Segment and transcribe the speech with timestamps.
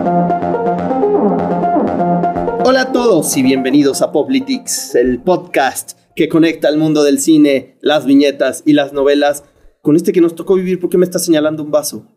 [2.83, 8.05] a todos y bienvenidos a Poplitics, el podcast que conecta al mundo del cine, las
[8.05, 9.43] viñetas y las novelas
[9.81, 12.07] con este que nos tocó vivir porque me está señalando un vaso.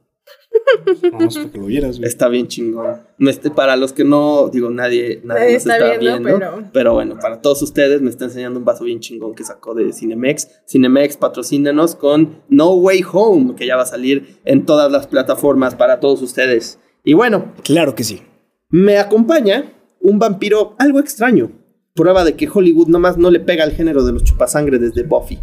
[1.11, 2.09] Vamos, para que lo vieras, güey.
[2.09, 3.03] Está bien chingón.
[3.19, 6.71] Este- para los que no, digo, nadie, nadie Nadie nos está está, viendo, viendo, pero-
[6.73, 6.95] pero...
[6.95, 10.49] bueno, para todos ustedes me está enseñando un vaso bien chingón que sacó de Cinemex.
[10.69, 15.75] Cinemex, patrocínanos con No Way Home, que ya va a salir en todas las plataformas
[15.75, 16.79] para todos ustedes.
[17.07, 18.21] Y bueno, Claro que sí.
[18.69, 21.53] me acompaña un vampiro algo extraño.
[21.95, 25.39] Prueba de que Hollywood nomás no le pega al género de los chupasangre desde Buffy.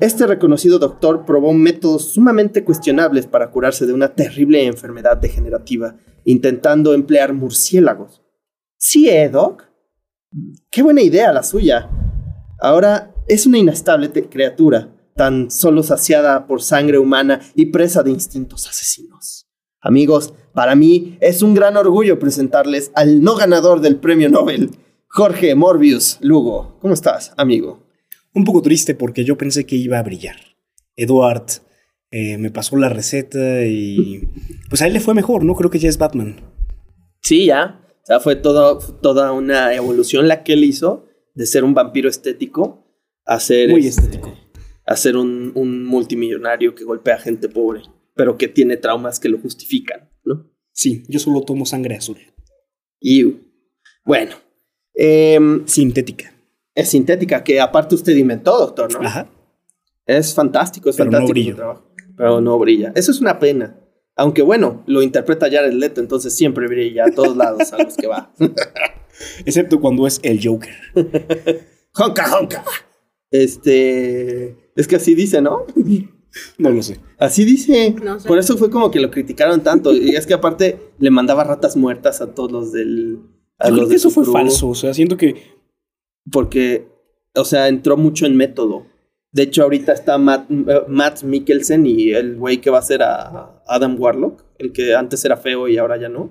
[0.00, 6.92] Este reconocido doctor probó métodos sumamente cuestionables para curarse de una terrible enfermedad degenerativa, intentando
[6.92, 8.20] emplear murciélagos.
[8.76, 9.62] ¿Sí, eh, Doc?
[10.72, 11.88] Qué buena idea la suya.
[12.58, 18.66] Ahora es una inestable criatura, tan solo saciada por sangre humana y presa de instintos
[18.68, 19.43] asesinos.
[19.88, 24.70] Amigos, para mí es un gran orgullo presentarles al no ganador del premio Nobel,
[25.08, 26.78] Jorge Morbius Lugo.
[26.80, 27.86] ¿Cómo estás, amigo?
[28.32, 30.36] Un poco triste porque yo pensé que iba a brillar.
[30.96, 31.44] Eduard
[32.10, 34.26] eh, me pasó la receta y
[34.70, 35.54] pues a él le fue mejor, ¿no?
[35.54, 36.36] Creo que ya es Batman.
[37.20, 37.80] Sí, ya.
[38.02, 42.08] O sea, fue todo- toda una evolución la que él hizo de ser un vampiro
[42.08, 42.86] estético
[43.26, 44.34] a ser, Muy este, estético.
[44.86, 47.82] a ser un, un multimillonario que golpea a gente pobre,
[48.14, 50.50] pero que tiene traumas que lo justifican, ¿no?
[50.72, 52.18] Sí, yo solo tomo sangre azul.
[53.00, 53.36] Y
[54.04, 54.34] bueno,
[54.94, 56.32] em, Sintética.
[56.74, 59.00] es sintética, que aparte usted inventó, doctor, ¿no?
[59.06, 59.28] Ajá.
[60.06, 61.50] Es fantástico, es Pero no fantástico.
[61.50, 61.90] su trabajo.
[62.16, 62.92] Pero no brilla.
[62.94, 63.78] Eso es una pena.
[64.16, 68.06] Aunque bueno, lo interpreta Jared Leto, entonces siempre brilla a todos lados a los que
[68.06, 68.32] va.
[69.46, 70.74] Excepto cuando es el Joker.
[71.94, 72.64] honka, honka.
[73.30, 74.70] Este.
[74.76, 75.64] Es que así dice, ¿no?
[76.58, 77.00] No lo sé.
[77.18, 77.94] Así dice.
[78.02, 78.26] No sé.
[78.28, 79.92] Por eso fue como que lo criticaron tanto.
[79.94, 83.18] Y es que aparte le mandaba ratas muertas a todos los del.
[83.58, 84.68] A Yo los creo que de eso fue crew, falso.
[84.68, 85.36] O sea, siento que
[86.32, 86.88] Porque,
[87.34, 88.86] o sea, entró mucho en método.
[89.32, 90.48] De hecho, ahorita está Matt,
[90.88, 95.24] Matt Mikkelsen y el güey que va a ser a Adam Warlock, el que antes
[95.24, 96.30] era feo y ahora ya no.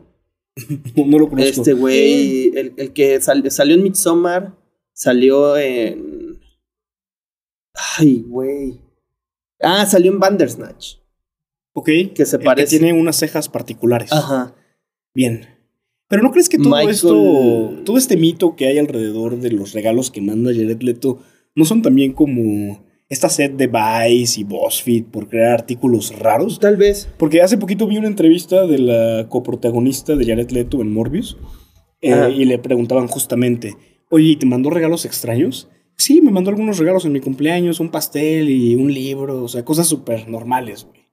[0.95, 1.49] no, no lo conozco.
[1.61, 4.53] Este güey, el, el que sal- salió en Midsommar,
[4.93, 6.39] salió en.
[7.97, 8.79] Ay, güey.
[9.63, 10.95] Ah, salió en Bandersnatch.
[11.73, 11.89] ok.
[12.13, 12.77] que se el parece.
[12.77, 14.11] tiene unas cejas particulares.
[14.11, 14.53] Ajá.
[15.15, 15.47] Bien.
[16.07, 19.73] Pero ¿no crees que todo Michael- esto, todo este mito que hay alrededor de los
[19.73, 21.19] regalos que manda Jared Leto,
[21.55, 26.59] no son también como esta sed de Vice y BuzzFeed por crear artículos raros?
[26.59, 27.07] Tal vez.
[27.17, 31.37] Porque hace poquito vi una entrevista de la coprotagonista de Jared Leto en Morbius
[32.01, 33.75] eh, y le preguntaban justamente,
[34.09, 35.69] oye, ¿y te mandó regalos extraños?
[35.97, 39.63] Sí, me mandó algunos regalos en mi cumpleaños, un pastel y un libro, o sea,
[39.63, 41.03] cosas súper normales, güey.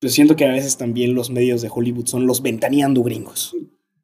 [0.00, 3.54] Pues siento que a veces también los medios de Hollywood son los ventaneando gringos.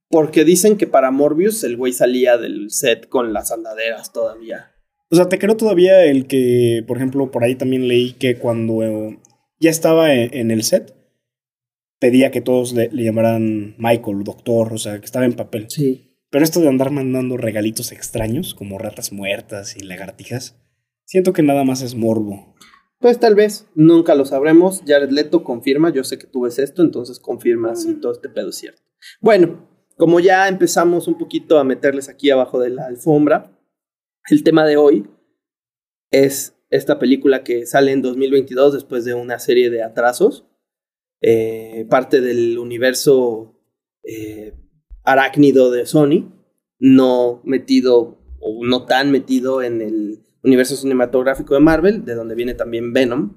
[0.09, 4.73] Porque dicen que para Morbius el güey salía del set con las andaderas todavía.
[5.11, 8.83] O sea, te creo todavía el que, por ejemplo, por ahí también leí que cuando
[8.83, 9.19] eh,
[9.59, 10.95] ya estaba en, en el set,
[11.99, 15.67] pedía que todos le, le llamaran Michael, doctor, o sea, que estaba en papel.
[15.69, 16.06] Sí.
[16.31, 20.57] Pero esto de andar mandando regalitos extraños, como ratas muertas y lagartijas,
[21.05, 22.55] siento que nada más es morbo.
[22.99, 24.83] Pues tal vez, nunca lo sabremos.
[24.87, 28.49] Jared Leto confirma, yo sé que tú ves esto, entonces confirma si todo este pedo
[28.49, 28.83] es cierto.
[29.21, 33.53] Bueno, como ya empezamos un poquito a meterles aquí abajo de la alfombra,
[34.29, 35.09] el tema de hoy
[36.11, 40.47] es esta película que sale en 2022 después de una serie de atrasos,
[41.21, 43.59] eh, parte del universo
[44.03, 44.55] eh,
[45.07, 46.31] arácnido de Sony,
[46.79, 52.55] no metido o no tan metido en el universo cinematográfico de Marvel, de donde viene
[52.55, 53.37] también Venom.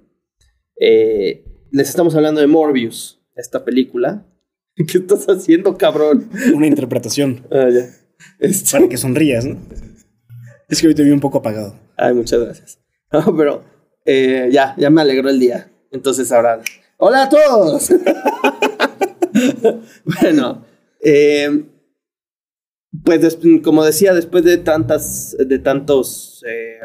[0.79, 4.25] Eh, les estamos hablando de Morbius, esta película.
[4.75, 6.29] ¿Qué estás haciendo, cabrón?
[6.53, 7.89] Una interpretación Ah, ya.
[8.39, 9.57] Este- para que sonrías, ¿no?
[10.67, 11.79] Es que hoy te vi un poco apagado.
[11.97, 12.79] Ay, muchas gracias.
[13.11, 13.63] No, pero
[14.05, 15.71] eh, ya, ya me alegró el día.
[15.91, 16.61] Entonces ahora.
[16.97, 17.89] ¡Hola a todos!
[20.21, 20.63] bueno,
[20.99, 21.65] eh,
[23.03, 26.79] pues como decía, después de tantas, de tantos, eh,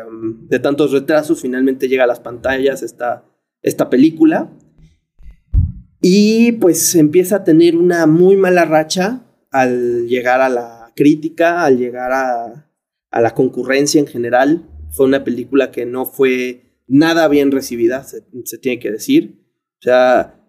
[0.49, 3.25] de tantos retrasos, finalmente llega a las pantallas esta,
[3.63, 4.53] esta película.
[6.03, 11.79] Y pues empieza a tener una muy mala racha al llegar a la crítica, al
[11.79, 12.71] llegar a,
[13.11, 14.69] a la concurrencia en general.
[14.91, 19.41] Fue una película que no fue nada bien recibida, se, se tiene que decir.
[19.79, 20.44] O sea,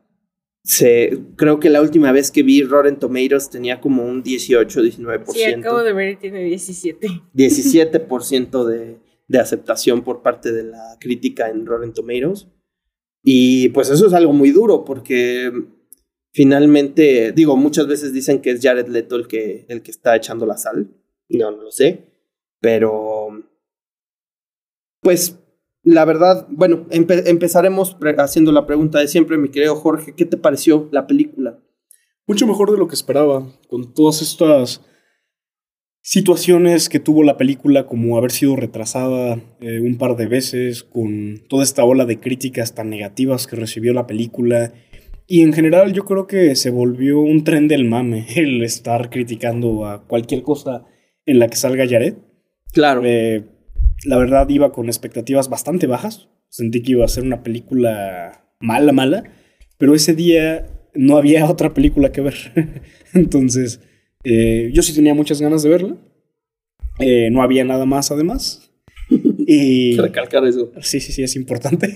[0.66, 5.26] se, creo que la última vez que vi Rotten Tomatoes tenía como un 18, 19%.
[5.32, 7.08] Sí, acabo de ver y tiene 17.
[7.36, 8.98] 17% de,
[9.28, 12.48] de aceptación por parte de la crítica en Rotten Tomatoes.
[13.24, 15.52] Y pues eso es algo muy duro porque
[16.34, 20.48] finalmente, digo, muchas veces dicen que es Jared Leto el que, el que está echando
[20.48, 20.90] la sal.
[21.30, 22.06] No, no lo sé.
[22.60, 23.28] Pero,
[25.00, 25.38] pues,
[25.86, 30.16] la verdad, bueno, empezaremos haciendo la pregunta de siempre, mi querido Jorge.
[30.16, 31.60] ¿Qué te pareció la película?
[32.26, 34.82] Mucho mejor de lo que esperaba, con todas estas
[36.02, 41.44] situaciones que tuvo la película, como haber sido retrasada eh, un par de veces, con
[41.48, 44.74] toda esta ola de críticas tan negativas que recibió la película.
[45.28, 49.86] Y en general yo creo que se volvió un tren del mame el estar criticando
[49.86, 50.86] a cualquier cosa
[51.28, 52.16] en la que salga Jared.
[52.74, 53.04] Claro.
[53.06, 53.55] Eh,
[54.04, 56.28] la verdad iba con expectativas bastante bajas.
[56.50, 59.24] Sentí que iba a ser una película mala, mala.
[59.78, 62.82] Pero ese día no había otra película que ver.
[63.14, 63.80] Entonces
[64.26, 65.98] eh, yo sí tenía muchas ganas de verla.
[67.00, 68.72] Eh, no había nada más además.
[69.48, 70.72] Y, Recalcar eso.
[70.82, 71.96] Sí, sí, sí, es importante.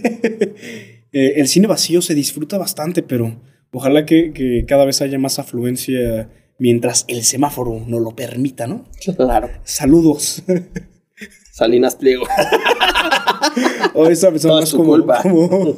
[1.11, 3.41] Eh, el cine vacío se disfruta bastante, pero
[3.71, 6.29] ojalá que, cada vez haya más afluencia
[6.59, 8.85] mientras el semáforo no lo permita, ¿no?
[9.17, 9.49] Claro.
[9.63, 10.43] Saludos.
[11.59, 12.25] Salinas Pliego.
[13.93, 15.77] o esa persona es como, como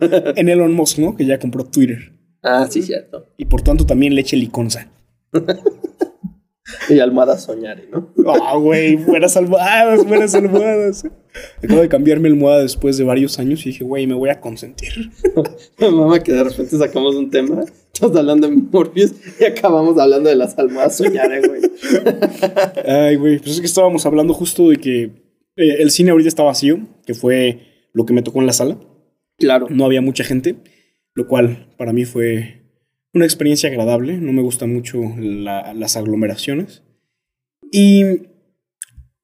[0.00, 1.16] en Elon Musk, ¿no?
[1.16, 2.12] Que ya compró Twitter.
[2.42, 3.26] Ah, sí, cierto.
[3.36, 4.88] Y por tanto también leche liconza.
[6.88, 8.12] y almohadas soñare, ¿no?
[8.26, 11.04] Ah, güey, buenas almohadas, buenas almohadas.
[11.62, 15.10] Acabo de cambiarme almohada después de varios años y dije, güey, me voy a consentir.
[15.78, 20.36] Mamá, que de repente sacamos un tema, estamos hablando de Morbius y acabamos hablando de
[20.36, 21.60] las almohadas soñare, güey.
[22.86, 25.02] Ay, güey, pues es que estábamos hablando justo de que
[25.56, 28.78] eh, el cine ahorita está vacío, que fue lo que me tocó en la sala.
[29.38, 29.68] Claro.
[29.70, 30.56] No había mucha gente,
[31.14, 32.59] lo cual para mí fue
[33.12, 36.82] una experiencia agradable, no me gustan mucho las aglomeraciones.
[37.72, 38.04] Y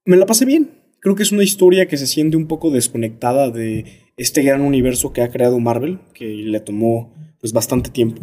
[0.04, 0.70] me la pasé bien.
[1.00, 3.84] Creo que es una historia que se siente un poco desconectada de
[4.16, 8.22] este gran universo que ha creado Marvel, que le tomó pues bastante tiempo.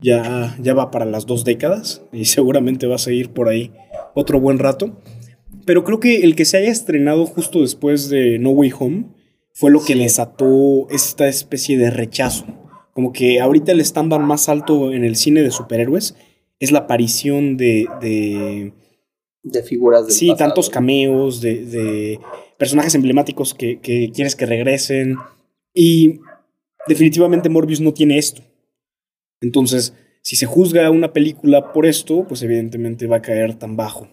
[0.00, 3.72] Ya, ya va para las dos décadas y seguramente va a seguir por ahí
[4.14, 5.02] otro buen rato.
[5.66, 9.04] Pero creo que el que se haya estrenado justo después de No Way Home
[9.52, 12.61] fue lo que desató esta especie de rechazo
[12.92, 16.14] como que ahorita el estándar más alto en el cine de superhéroes
[16.58, 17.86] es la aparición de...
[18.00, 18.72] de,
[19.42, 22.20] de figuras del Sí, tantos cameos, de, de
[22.58, 25.16] personajes emblemáticos que, que, quieres que regresen.
[25.74, 26.20] Y
[26.86, 28.42] definitivamente Morbius no tiene esto.
[29.40, 34.08] Entonces, si se juzga una película por esto, pues evidentemente va a caer tan bajo.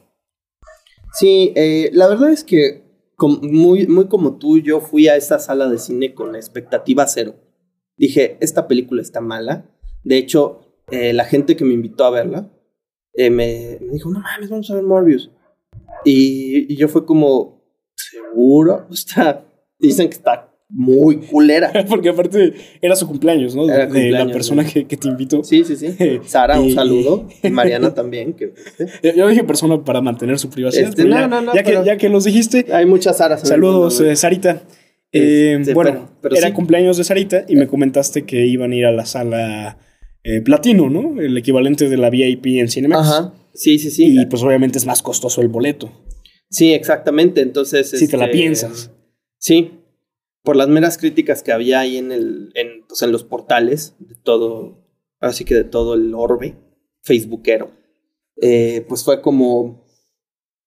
[1.14, 2.84] Sí, eh, la verdad es que
[3.20, 7.36] muy, muy como tú, yo fui a esa sala de cine con la expectativa cero
[8.00, 9.66] dije, esta película está mala.
[10.04, 12.50] De hecho, eh, la gente que me invitó a verla
[13.13, 15.30] eh, me, dijo, no mames, vamos a ver Morbius.
[16.06, 17.62] Y, yo fue como,
[17.96, 18.88] ¿seguro?
[18.92, 19.46] Está,
[19.78, 21.72] dicen que está muy culera.
[21.90, 23.66] Porque aparte era su cumpleaños, ¿no?
[23.66, 25.44] de la persona que, te invitó.
[25.44, 25.95] Sí, sí, sí.
[26.25, 27.28] Sara, un saludo.
[27.44, 28.34] Y Mariana también.
[28.34, 28.54] Que,
[29.16, 30.90] Yo dije persona para mantener su privacidad.
[30.90, 32.68] Este, no, no, no, ya, que, ya que los dijiste.
[32.72, 33.42] Hay muchas Saras.
[33.42, 34.62] Saludos, eh, Sarita.
[35.12, 39.06] Eh, bueno, era cumpleaños de Sarita y me comentaste que iban a ir a la
[39.06, 39.80] sala
[40.24, 41.20] eh, platino, ¿no?
[41.20, 43.08] El equivalente de la VIP en Cinemax.
[43.08, 43.34] Ajá.
[43.54, 44.20] Sí, sí, sí.
[44.20, 45.92] Y pues obviamente es más costoso el boleto.
[46.50, 47.42] Sí, exactamente.
[47.42, 47.90] Entonces.
[47.90, 48.92] Si te la este, piensas.
[49.38, 49.72] Sí.
[50.44, 52.52] Por las meras críticas que había ahí en el.
[52.56, 54.86] En, pues, en los portales de todo.
[55.20, 56.56] Así que de todo el orbe
[57.02, 57.72] facebookero.
[58.42, 59.86] Eh, pues fue como.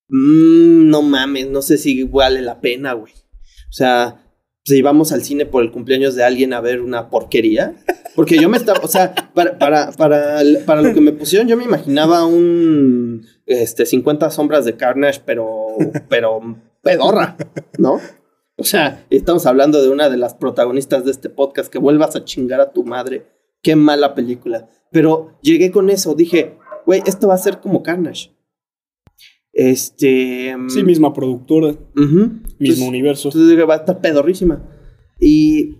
[0.09, 3.12] Mm, no mames, no sé si vale la pena, güey.
[3.12, 4.22] O sea,
[4.64, 7.75] si íbamos al cine por el cumpleaños de alguien a ver una porquería.
[8.14, 11.57] Porque yo me estaba, o sea, para, para, para, para lo que me pusieron, yo
[11.57, 15.76] me imaginaba un este, 50 sombras de Carnage, pero,
[16.09, 16.40] pero
[16.83, 17.37] pedorra,
[17.78, 18.00] ¿no?
[18.57, 22.25] O sea, estamos hablando de una de las protagonistas de este podcast, que vuelvas a
[22.25, 23.26] chingar a tu madre.
[23.62, 24.69] Qué mala película.
[24.90, 28.32] Pero llegué con eso, dije, güey, esto va a ser como Carnage.
[29.52, 30.54] Este.
[30.68, 31.75] Sí, misma productora.
[32.59, 33.28] Mismo universo.
[33.28, 34.62] Entonces va a estar pedorrísima.
[35.21, 35.76] Y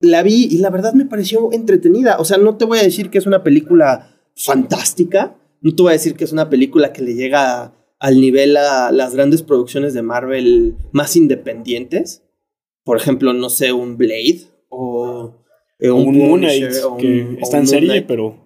[0.00, 2.18] la vi y la verdad me pareció entretenida.
[2.18, 5.36] O sea, no te voy a decir que es una película fantástica.
[5.60, 8.92] No te voy a decir que es una película que le llega al nivel a
[8.92, 12.22] las grandes producciones de Marvel más independientes.
[12.84, 15.34] Por ejemplo, no sé, un Blade o,
[15.78, 18.36] eh, un, Moon que está en serie, pero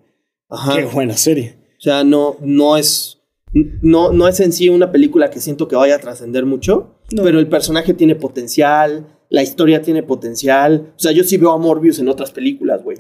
[0.75, 1.59] qué buena serie.
[1.79, 3.20] O sea, no, no es
[3.53, 7.41] no, no es en sí una película que siento que vaya a trascender mucho, pero
[7.41, 10.93] el personaje tiene potencial, la historia tiene potencial.
[10.97, 12.99] O sea, yo sí veo a Morbius en otras películas, güey.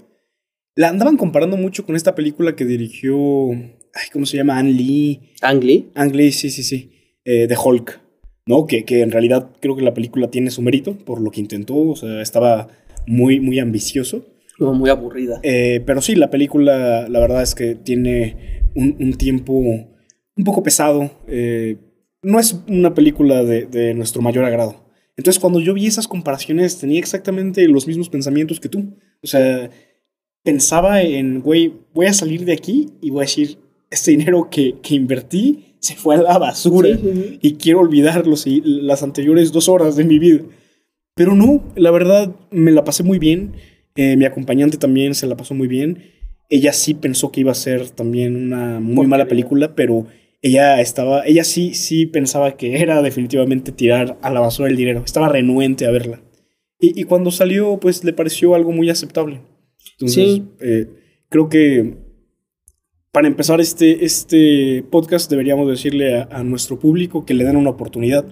[0.76, 3.50] La andaban comparando mucho con esta película que dirigió.
[3.50, 4.59] Ay, ¿Cómo se llama?
[4.59, 5.33] Ang Lee.
[5.42, 5.90] ¿Ang Lee?
[5.95, 6.92] Ang Lee, sí, sí, sí.
[7.25, 8.00] Eh, de Hulk.
[8.47, 8.66] ¿No?
[8.66, 11.76] Que, que en realidad creo que la película tiene su mérito por lo que intentó.
[11.76, 12.69] O sea, estaba
[13.07, 14.25] muy, muy ambicioso.
[14.59, 15.40] Muy aburrida.
[15.42, 19.90] Eh, pero sí, la película, la verdad es que tiene un, un tiempo
[20.41, 21.11] un poco pesado.
[21.29, 21.77] eh,
[22.23, 24.75] no es una película de, de nuestro mayor agrado.
[25.17, 28.95] Entonces, cuando yo vi esas comparaciones, tenía exactamente los mismos pensamientos que tú.
[29.23, 29.71] O sea,
[30.43, 33.59] pensaba en, güey, voy a salir de aquí y voy a decir,
[33.91, 37.39] este dinero que, que invertí se fue a la basura Sí, sí, sí.
[37.43, 40.43] y quiero olvidar los- las anteriores dos horas de mi vida.
[41.15, 43.53] Pero no, la verdad me la pasé muy bien.
[43.97, 46.03] Eh, mi acompañante también se la pasó muy bien.
[46.51, 50.07] Ella sí pensó que iba a ser también una muy mala película, pero
[50.43, 55.03] ella estaba, ella sí, sí pensaba que era definitivamente tirar a la basura el dinero.
[55.05, 56.23] Estaba renuente a verla.
[56.79, 59.43] Y, y cuando salió, pues le pareció algo muy aceptable.
[59.99, 60.45] Entonces, Sí.
[60.61, 60.87] eh,
[61.29, 61.99] creo que
[63.13, 67.71] para empezar este, este podcast deberíamos decirle a, a nuestro público que le den una
[67.71, 68.25] oportunidad.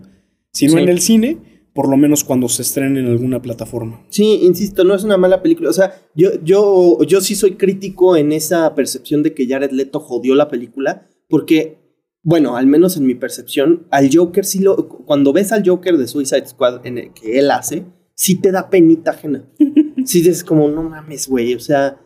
[0.53, 0.79] Si no Sí.
[0.79, 1.37] en el cine,
[1.75, 4.05] por lo menos cuando se estrene en alguna plataforma.
[4.09, 5.69] Sí, insisto, no es una mala película.
[5.69, 10.01] O sea, yo, yo, yo sí soy crítico en esa percepción de que Jared Leto
[10.01, 11.77] jodió la película, porque,
[12.23, 14.89] bueno, al menos en mi percepción, al Joker sí lo.
[14.89, 17.85] Cuando ves al Joker de Suicide Squad en el que él hace,
[18.15, 19.49] sí te da penita ajena.
[20.05, 22.01] Sí dices como, no mames, güey, o sea,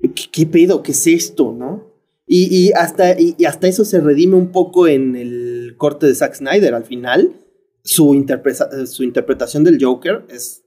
[0.00, 0.82] ¿qué, qué pedo?
[0.82, 1.92] ¿Qué es esto, no?
[2.24, 6.14] Y, y hasta, y, y hasta eso se redime un poco en el corte de
[6.14, 7.32] Zack Snyder al final.
[7.82, 10.62] Su, interpreta- su interpretación del Joker es,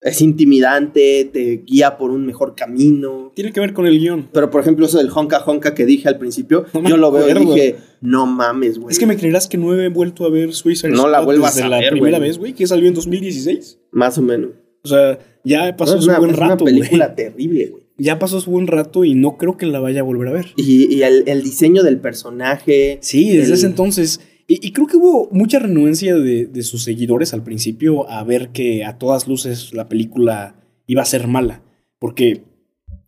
[0.00, 3.32] es intimidante, te guía por un mejor camino.
[3.34, 4.28] Tiene que ver con el guion.
[4.32, 7.28] Pero por ejemplo, eso del honka honka que dije al principio, No yo lo veo
[7.28, 8.92] y dije, no mames, güey.
[8.92, 11.66] Es que me creerás que no he vuelto a ver Suicide No la vuelvas desde
[11.66, 13.78] a la ver, primera vez, güey, que salió en 2016.
[13.92, 14.50] Más o menos.
[14.84, 16.76] O sea, ya pasó No, su una, buen es una rato, güey.
[16.78, 17.82] película terrible, güey.
[18.00, 20.46] Ya pasó su buen rato y no creo que la vaya a volver a ver.
[20.56, 22.98] Y, y el, el diseño del personaje.
[23.02, 24.20] Sí, desde el- ese entonces.
[24.50, 28.48] Y, y creo que hubo mucha renuencia de, de sus seguidores al principio a ver
[28.48, 31.62] que a todas luces la película iba a ser mala.
[32.00, 32.42] Porque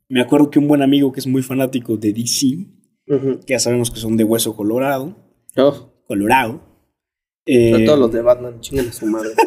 [0.09, 2.67] me acuerdo que un buen amigo que es muy fanático de DC,
[3.07, 5.17] que ya sabemos que son de hueso colorado,
[5.57, 6.61] Oh, colorado.
[7.47, 9.31] sobre eh, todo los de Batman, chingan a su madre.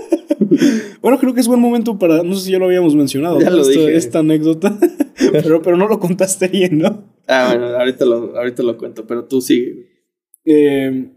[1.02, 2.24] Bueno, creo que es buen momento para.
[2.24, 3.40] No sé si ya lo habíamos mencionado.
[3.40, 3.58] Ya ¿no?
[3.58, 3.96] lo Esta- dije.
[3.96, 4.78] Esta anécdota.
[5.32, 7.04] pero, pero no lo contaste bien, ¿no?
[7.28, 9.88] Ah, bueno, ahorita lo, ahorita lo cuento, pero tú sigue.
[10.46, 11.12] Eh,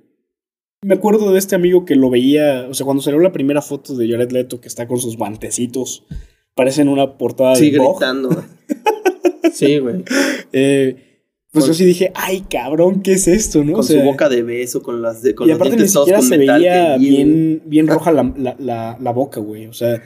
[0.86, 2.66] me acuerdo de este amigo que lo veía.
[2.70, 6.04] O sea, cuando salió la primera foto de Jared Leto que está con sus guantecitos.
[6.54, 8.30] Parece en una portada Sí, de gritando.
[9.52, 10.04] sí, güey.
[10.52, 10.96] Eh,
[11.52, 13.72] pues Con- yo sí dije, ay, cabrón, ¿qué es esto, no?
[13.72, 16.22] Con O sea, su boca de beso, con las de, con y aparte ni siquiera
[16.22, 19.66] se veía bien, bien roja la, la- la- la boca, güey.
[19.66, 20.02] O sea,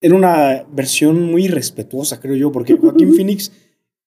[0.00, 3.52] era una versión muy irrespetuosa, creo yo, porque Joaquín Phoenix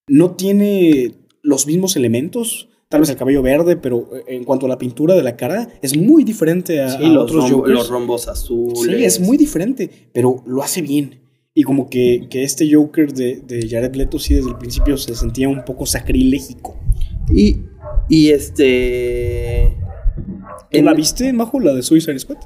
[0.08, 2.70] no tiene los mismos elementos.
[2.96, 5.68] Tal vez el cabello verde, pero eh, en cuanto a la pintura de la cara,
[5.82, 7.74] es muy diferente a, Sí, a los, otros rombo- Jokers.
[7.74, 8.80] los rombos azules.
[8.98, 11.22] Sí, es muy diferente, pero lo hace bien.
[11.54, 15.16] Y como que, que este Joker de, de Jared Leto sí desde el principio se
[15.16, 16.78] sentía un poco sacrilégico.
[17.34, 17.58] Y,
[18.10, 19.75] y este.
[20.72, 22.38] ¿Tú la viste, Majo, la de Suicide Squad?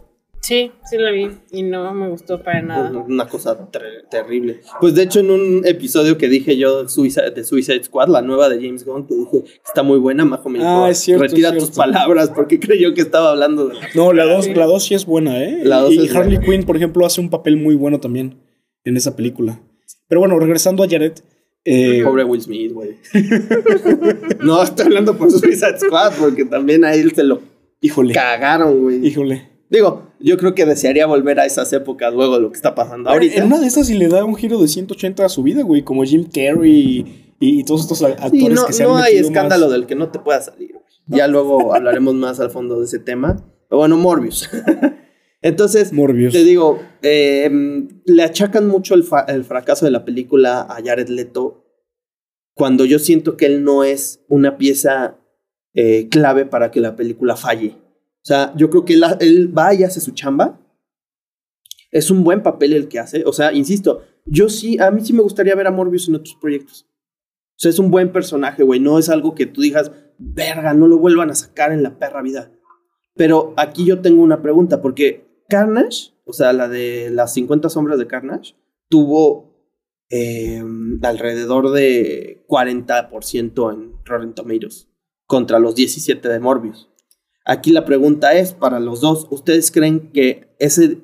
[0.50, 2.90] Sí, sí la vi y no me gustó para nada.
[3.08, 4.62] Una cosa ter- terrible.
[4.82, 8.24] Pues de hecho, en un episodio que dije yo de Suicide, de Suicide Squad, la
[8.24, 11.22] nueva de James Gunn, que dije está muy buena, Majo me dijo, Ah, es cierto,
[11.24, 14.66] retira es tus palabras porque creyó que estaba hablando de la No, la 2 la
[14.66, 15.60] dos sí es buena, ¿eh?
[15.64, 16.52] La dos y es Harley buena.
[16.52, 18.40] Quinn, por ejemplo, hace un papel muy bueno también
[18.84, 19.62] en esa película.
[20.08, 21.14] Pero bueno, regresando a Jared.
[21.66, 22.96] eh, Pobre Will Smith, güey.
[24.42, 27.42] no, estoy hablando por Suicide Squad, porque también a él se lo
[27.82, 29.06] híjole, cagaron, güey.
[29.06, 29.49] híjole.
[29.70, 33.10] Digo, yo creo que desearía volver a esas épocas luego de lo que está pasando
[33.10, 33.36] ahorita.
[33.36, 35.84] En una de estas sí le da un giro de 180 a su vida, güey,
[35.84, 37.06] como Jim Carrey
[37.40, 39.74] y, y todos estos actores Sí, no, que se han no hay escándalo más.
[39.74, 40.72] del que no te pueda salir.
[40.74, 40.86] güey.
[41.08, 43.46] Ya luego hablaremos más al fondo de ese tema.
[43.70, 44.50] Pero bueno, Morbius.
[45.42, 46.34] Entonces, Morbius.
[46.34, 47.50] te digo, eh,
[48.06, 51.66] le achacan mucho el fracaso de la película a Jared Leto
[52.56, 55.18] cuando yo siento que él no es una pieza
[55.74, 57.78] eh, clave para que la película falle.
[58.30, 60.60] O sea, yo creo que él, va y hace su chamba.
[61.90, 63.24] Es un buen papel el que hace.
[63.26, 66.38] O sea, insisto, yo sí, a mí sí me gustaría ver a Morbius en otros
[66.40, 66.86] proyectos.
[66.92, 68.80] O sea, es un buen personaje, güey.
[68.80, 72.22] No es algo que tú digas, verga, no lo vuelvan a sacar en la perra
[72.22, 72.52] vida.
[73.16, 77.98] Pero aquí yo tengo una pregunta, porque Carnage, o sea, la de las 50 sombras
[77.98, 78.54] de Carnage,
[78.90, 79.56] tuvo
[80.12, 80.64] eh,
[81.02, 84.88] alrededor de 40% en Rotten Tomatoes
[85.26, 86.89] contra los 17 de Morbius.
[87.52, 91.00] Aquí la pregunta es, para los dos, ¿ustedes creen que ese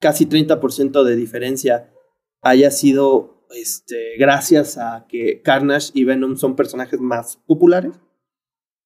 [0.00, 1.92] casi 30% de diferencia
[2.40, 7.92] haya sido este, gracias a que Carnage y Venom son personajes más populares?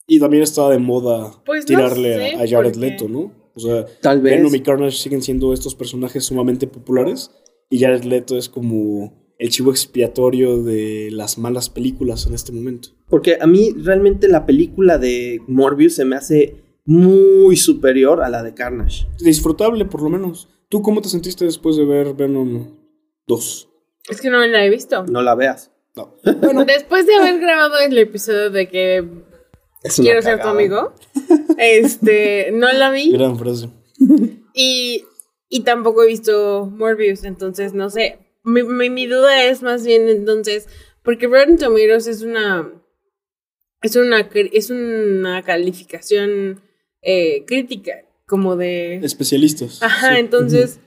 [0.08, 3.32] Y también está de moda Pues no tirarle sé, a, a Jared porque- Leto, ¿no?
[3.54, 4.36] O sea, Tal vez.
[4.36, 7.30] Venom y Carnage siguen siendo estos personajes sumamente populares
[7.70, 12.88] y Jared Leto es como el chivo expiatorio de las malas películas en este momento.
[13.08, 18.42] Porque a mí realmente la película de Morbius se me hace muy superior a la
[18.42, 19.06] de Carnage.
[19.18, 20.48] Disfrutable, por lo menos.
[20.68, 22.76] ¿Tú cómo te sentiste después de ver Venom
[23.26, 23.68] 2?
[24.08, 25.04] Es que no la he visto.
[25.04, 25.72] No la veas.
[25.94, 26.14] No.
[26.40, 29.04] Bueno, después de haber grabado el episodio de que
[29.96, 30.92] quiero ser tu amigo,
[31.58, 33.68] este, no la vi Gran frase.
[34.54, 35.04] y,
[35.48, 38.18] y tampoco he visto Morbius, entonces no sé.
[38.44, 40.68] Mi, mi, mi duda es más bien entonces,
[41.02, 42.72] porque Rotten Tomatoes es una
[43.82, 46.62] es una es una calificación
[47.08, 47.92] eh, crítica
[48.26, 49.80] como de Especialistas.
[49.82, 50.20] Ajá, Sí.
[50.20, 50.80] entonces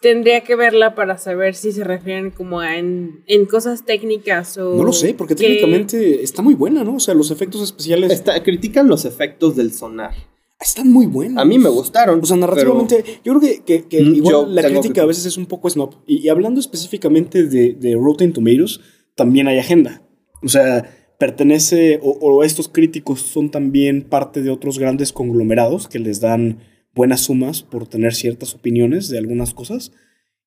[0.00, 4.74] tendría que verla para saber si se refieren como a en, en cosas técnicas o...
[4.76, 6.96] No lo sé, porque que- técnicamente está muy buena, ¿no?
[6.96, 10.12] O sea, los efectos especiales Está- critican los efectos del sonar.
[10.60, 11.38] están muy buenos.
[11.42, 12.20] A mí me gustaron.
[12.22, 15.06] O sea, narrativamente, yo creo que, que- que Mm, igual yo la crítica que- a
[15.06, 15.94] veces es un poco snob.
[16.06, 18.80] Y, y hablando específicamente de, de Rotten Tomatoes,
[19.14, 20.02] también hay agenda.
[20.42, 25.98] O sea, pertenece, o, o estos críticos son también parte de otros grandes conglomerados que
[25.98, 26.58] les dan
[26.94, 29.92] buenas sumas por tener ciertas opiniones de algunas cosas.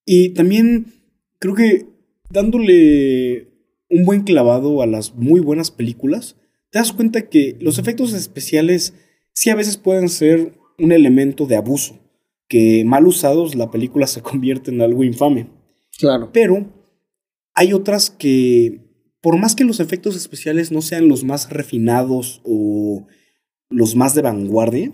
[0.06, 0.94] Y también
[1.40, 1.86] creo que
[2.30, 3.48] dándole
[3.90, 6.36] un buen clavado a las muy buenas películas,
[6.70, 8.94] te das cuenta que los efectos especiales
[9.34, 12.00] sí a veces pueden ser un elemento de abuso,
[12.48, 15.48] que mal usados la película se convierte en algo infame.
[15.98, 16.30] Claro.
[16.32, 16.72] Pero
[17.54, 18.82] hay otras que,
[19.22, 23.08] por más que los efectos especiales no sean los más refinados o
[23.70, 24.94] los más de vanguardia,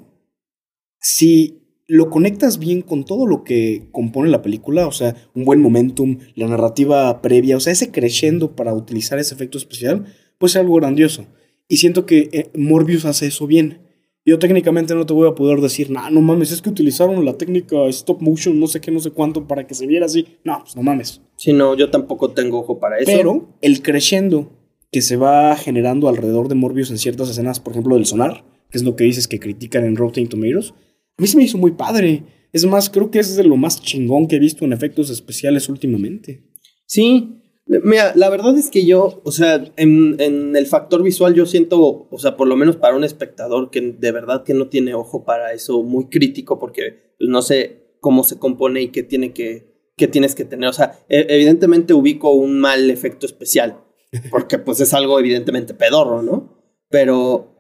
[1.00, 5.62] si lo conectas bien con todo lo que compone la película, o sea, un buen
[5.62, 10.06] momentum, la narrativa previa, o sea, ese crescendo para utilizar ese efecto especial,
[10.40, 11.28] pues es algo grandioso.
[11.68, 13.85] Y siento que eh, Morbius hace eso bien.
[14.28, 17.38] Yo técnicamente no te voy a poder decir, nah, no mames, es que utilizaron la
[17.38, 20.26] técnica stop motion, no sé qué, no sé cuánto, para que se viera así.
[20.44, 21.22] No, pues no mames.
[21.36, 23.06] Si no, yo tampoco tengo ojo para eso.
[23.06, 24.52] Pero el crescendo
[24.92, 28.80] que se va generando alrededor de Morbius en ciertas escenas, por ejemplo, del sonar, que
[28.80, 30.74] es lo que dices que critican en Rotten Tomatoes,
[31.18, 32.24] a mí se me hizo muy padre.
[32.52, 35.70] Es más, creo que es de lo más chingón que he visto en efectos especiales
[35.70, 36.44] últimamente.
[36.88, 42.08] Sí, mira, la verdad es que yo, o sea, en, el factor visual yo siento,
[42.10, 45.26] o sea, por lo menos para un espectador que de verdad que no tiene ojo
[45.26, 49.74] para eso, muy crítico, porque no sé cómo se compone y qué tiene que,
[50.12, 50.70] tienes que tener.
[50.70, 53.82] O sea, e- evidentemente ubico un mal efecto especial,
[54.30, 56.62] porque pues es algo evidentemente pedorro, ¿no?
[56.90, 57.52] Pero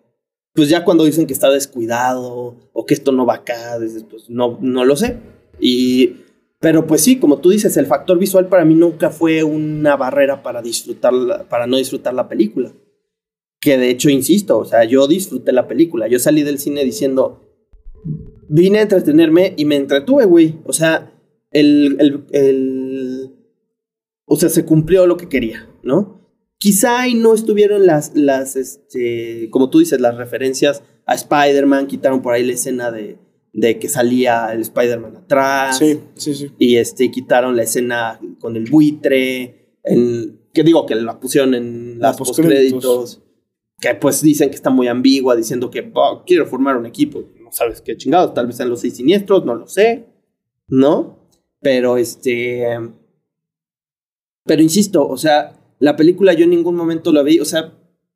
[0.53, 3.77] pues ya cuando dicen que está descuidado o que esto no va acá,
[4.09, 5.17] pues no, no lo sé.
[5.59, 6.24] Y
[6.65, 10.41] pero pues sí, como tú dices, el factor visual para mí nunca fue una barrera
[10.41, 11.13] para disfrutar,
[11.47, 12.73] para no disfrutar la película.
[13.62, 16.08] Que de hecho, insisto, o sea, yo disfruté la película.
[16.08, 17.39] Yo salí del cine diciendo,
[18.49, 20.56] vine a entretenerme y me entretuve, güey.
[20.65, 21.13] O sea,
[21.51, 23.30] el, el, el-
[24.25, 26.19] o sea, se cumplió lo que quería, ¿no?
[26.58, 32.23] Quizá ahí no estuvieron las, las, este, como tú dices, las referencias a Spider-Man, quitaron
[32.23, 33.19] por ahí la escena de,
[33.57, 35.77] de que salía el Spider-Man atrás.
[35.77, 36.51] Sí, sí, sí.
[36.59, 39.77] Y este, quitaron la escena con el buitre.
[39.83, 42.83] En, que digo que la pusieron en La las postcréditos.
[42.83, 43.21] postcréditos.
[43.79, 47.23] Que pues dicen que está muy ambigua, diciendo que "Oh, quiero formar un equipo.
[47.41, 50.05] No sabes qué chingados, tal vez sean los seis siniestros, no lo sé.
[50.67, 51.19] ¿No?
[51.61, 52.65] Pero este.
[54.45, 57.73] Pero insisto, o sea, la película yo en ningún momento la vi, o sea,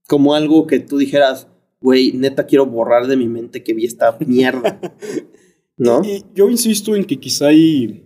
[0.07, 1.47] como algo que tú dijeras,
[1.81, 4.79] güey, neta quiero borrar de mi mente que vi esta mierda.
[5.77, 6.01] ¿No?
[6.03, 8.03] Y yo insisto en que quizá hay,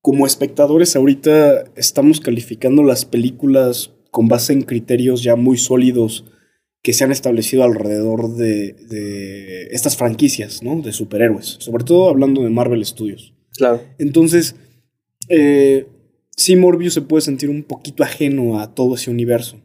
[0.00, 6.24] como espectadores ahorita, estamos calificando las películas con base en criterios ya muy sólidos
[6.82, 10.80] que se han establecido alrededor de, de estas franquicias, ¿no?
[10.80, 11.56] De superhéroes.
[11.60, 13.34] Sobre todo hablando de Marvel Studios.
[13.56, 13.82] Claro.
[13.98, 14.56] Entonces,
[15.28, 15.86] eh,
[16.36, 19.60] sí, Morbius se puede sentir un poquito ajeno a todo ese universo.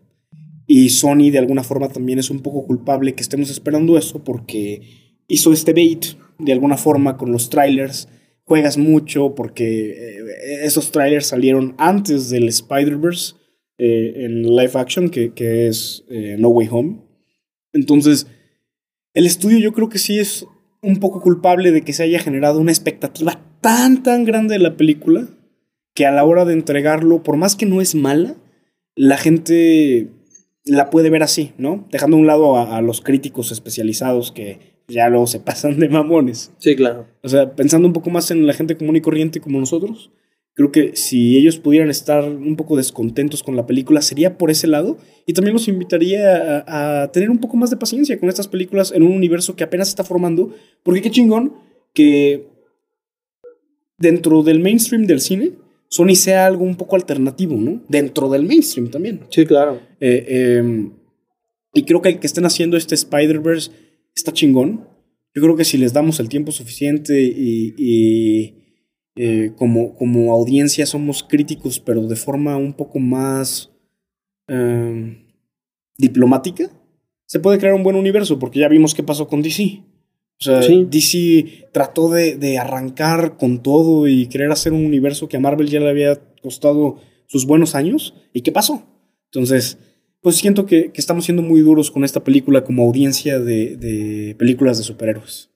[0.68, 4.82] Y Sony de alguna forma también es un poco culpable que estemos esperando eso porque
[5.28, 6.06] hizo este bait
[6.38, 8.10] de alguna forma con los trailers.
[8.44, 13.36] Juegas mucho porque eh, esos trailers salieron antes del Spider-Verse
[13.78, 16.98] eh, en live action, que, que es eh, No Way Home.
[17.74, 18.28] Entonces,
[19.14, 20.46] el estudio yo creo que sí es
[20.82, 24.78] un poco culpable de que se haya generado una expectativa tan, tan grande de la
[24.78, 25.28] película
[25.94, 28.36] que a la hora de entregarlo, por más que no es mala,
[28.96, 30.10] la gente
[30.68, 31.86] la puede ver así, ¿no?
[31.92, 35.90] Dejando a un lado a, a los críticos especializados que ya luego se pasan de
[35.90, 36.52] mamones.
[36.58, 37.08] Sí, claro.
[37.24, 40.12] O sea, pensando un poco más en la gente común y corriente como nosotros,
[40.54, 44.68] creo que si ellos pudieran estar un poco descontentos con la película, sería por ese
[44.68, 44.98] lado.
[45.26, 48.92] Y también los invitaría a, a tener un poco más de paciencia con estas películas
[48.92, 50.54] en un universo que apenas se está formando.
[50.84, 51.54] Porque qué chingón
[51.94, 52.48] que
[53.98, 55.52] dentro del mainstream del cine
[55.90, 57.82] Sony sea algo un poco alternativo, ¿no?
[57.88, 59.22] Dentro del mainstream también.
[59.30, 59.80] Sí, claro.
[60.00, 60.90] Eh, eh,
[61.74, 63.72] y creo que el que estén haciendo este Spider-Verse
[64.16, 64.88] está chingón.
[65.34, 68.56] Yo creo que si les damos el tiempo suficiente y, y,
[69.16, 73.72] eh, como, como audiencia somos críticos, pero de forma un poco más
[74.48, 75.24] eh,
[75.98, 76.72] diplomática,
[77.26, 79.84] se puede crear un buen universo, porque ya vimos qué pasó con DC.
[80.40, 80.86] O sea, Sí.
[80.90, 85.70] DC trató de, de arrancar con todo y querer hacer un universo que a Marvel
[85.70, 88.14] ya le había costado sus buenos años.
[88.34, 88.84] ¿Y qué pasó?
[89.32, 89.78] Entonces,
[90.22, 94.36] pues siento que, que estamos siendo muy duros con esta película como audiencia de, de
[94.38, 95.50] películas de superhéroes.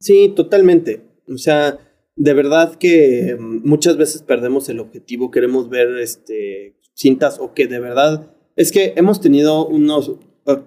[0.00, 1.00] Sí, totalmente.
[1.32, 1.78] O sea,
[2.14, 7.66] de verdad que mm, muchas veces perdemos el objetivo, queremos ver este cintas o que
[7.66, 10.12] de verdad es que hemos tenido unos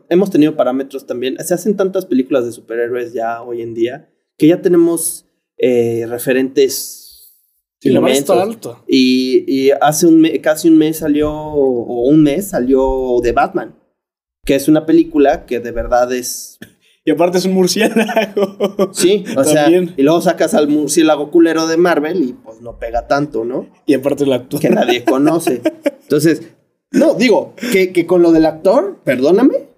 [0.09, 1.37] hemos tenido parámetros también.
[1.43, 5.25] Se hacen tantas películas de superhéroes ya hoy en día que ya tenemos
[5.57, 7.05] eh, referentes
[7.81, 8.83] Sí, la está alta.
[8.87, 13.73] Y, y hace un me- casi un mes salió, o un mes salió The Batman,
[14.45, 16.57] que es una película que de verdad es
[17.05, 18.91] Y aparte es un murciélago.
[18.91, 23.07] Sí, o sea, y luego sacas al murciélago culero de Marvel y pues no pega
[23.07, 23.67] tanto, ¿no?
[23.85, 24.59] Y aparte el actor.
[24.59, 25.61] Que nadie conoce.
[26.01, 26.41] Entonces,
[26.91, 29.68] no, digo, que, que con lo del actor, perdóname,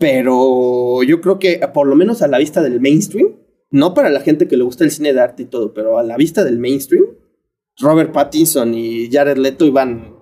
[0.00, 3.36] pero yo creo que por lo menos a la vista del mainstream,
[3.70, 6.02] no para la gente que le gusta el cine de arte y todo, pero a
[6.02, 7.04] la vista del mainstream,
[7.78, 10.14] Robert Pattinson y Jared Leto iban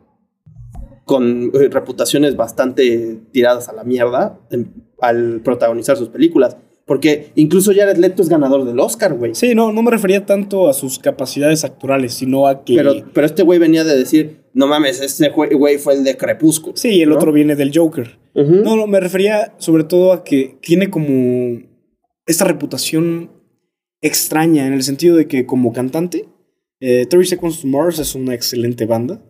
[1.05, 6.57] con eh, reputaciones bastante tiradas a la mierda en- al protagonizar sus películas.
[6.85, 9.35] Porque incluso Jared Leto es ganador del Oscar, güey.
[9.35, 12.75] Sí, no, no me refería tanto a sus capacidades actorales, sino a que.
[12.77, 16.77] Pero, pero este güey venía de decir, no mames, ese güey fue el de Crepúsculo.
[16.77, 17.15] sí, el ¿no?
[17.15, 18.19] otro viene del Joker.
[18.35, 21.63] No, no, me refería sobre todo a que tiene como
[22.27, 23.31] esta reputación
[24.01, 26.29] extraña en el sentido de que como cantante,
[26.81, 29.23] eh, 30 Seconds to Mars es una excelente banda,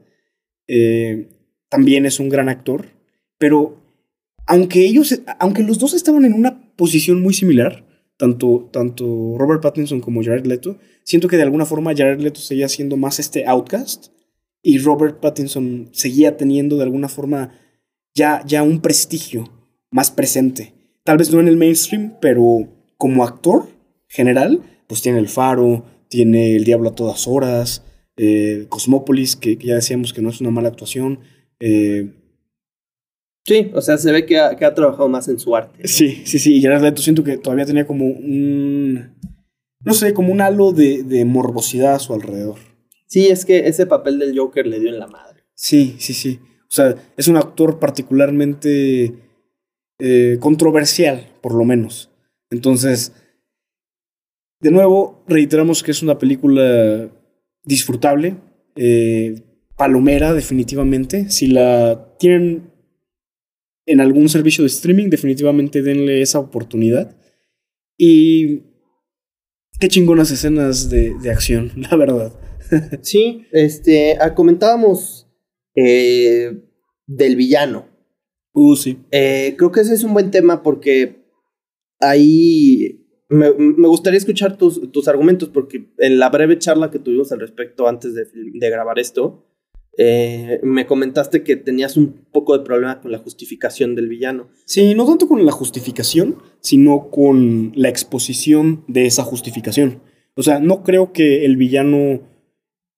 [0.66, 1.28] eh,
[1.68, 2.86] también es un gran actor,
[3.36, 3.82] pero
[4.46, 7.84] aunque ellos, aunque los dos estaban en una posición muy similar,
[8.16, 12.68] tanto, tanto Robert Pattinson como Jared Leto, siento que de alguna forma Jared Leto seguía
[12.70, 14.06] siendo más este outcast
[14.62, 17.52] y Robert Pattinson seguía teniendo de alguna forma
[18.14, 19.44] ya, ya un prestigio
[19.90, 20.74] más presente.
[21.04, 23.68] Tal vez no en el mainstream, pero como actor
[24.08, 27.84] general, pues tiene El Faro, tiene El Diablo a todas horas,
[28.16, 31.20] eh, Cosmópolis, que, que ya decíamos que no es una mala actuación.
[31.60, 32.14] eh,
[33.46, 35.88] Sí, o sea, se ve que ha, que ha trabajado más en su arte.
[35.88, 39.14] sí, sí, sí, y Jared Leto siento que todavía tenía como un,
[39.82, 42.58] no sé, como un halo de, de morbosidad a su alrededor.
[43.08, 45.44] Sí, es que ese papel del Joker le dio en la madre.
[45.54, 46.38] Sí, sí, sí.
[46.70, 49.14] O sea, es un actor particularmente
[49.98, 52.10] eh, controversial, por lo menos.
[52.50, 53.12] Entonces,
[54.60, 57.10] de nuevo, reiteramos que es una película
[57.64, 58.36] disfrutable,
[58.76, 59.42] eh,
[59.76, 61.30] palomera, definitivamente.
[61.30, 62.70] Si la tienen
[63.86, 67.16] en algún servicio de streaming, definitivamente denle esa oportunidad.
[67.96, 68.64] Y
[69.80, 72.47] qué chingonas escenas de, de acción, la verdad.
[73.02, 75.28] Sí, este, ah, comentábamos
[75.74, 76.62] eh,
[77.06, 77.86] del villano.
[78.52, 78.98] Uh, sí.
[79.10, 81.24] Eh, creo que ese es un buen tema porque
[82.00, 87.30] ahí me, me gustaría escuchar tus, tus argumentos porque en la breve charla que tuvimos
[87.32, 89.44] al respecto antes de, grabar esto,
[89.96, 94.48] eh, me comentaste que tenías un poco de problema con la justificación del villano.
[94.64, 100.00] Sí, no tanto con la justificación, sino con la exposición de esa justificación.
[100.34, 102.20] O sea, no creo que el villano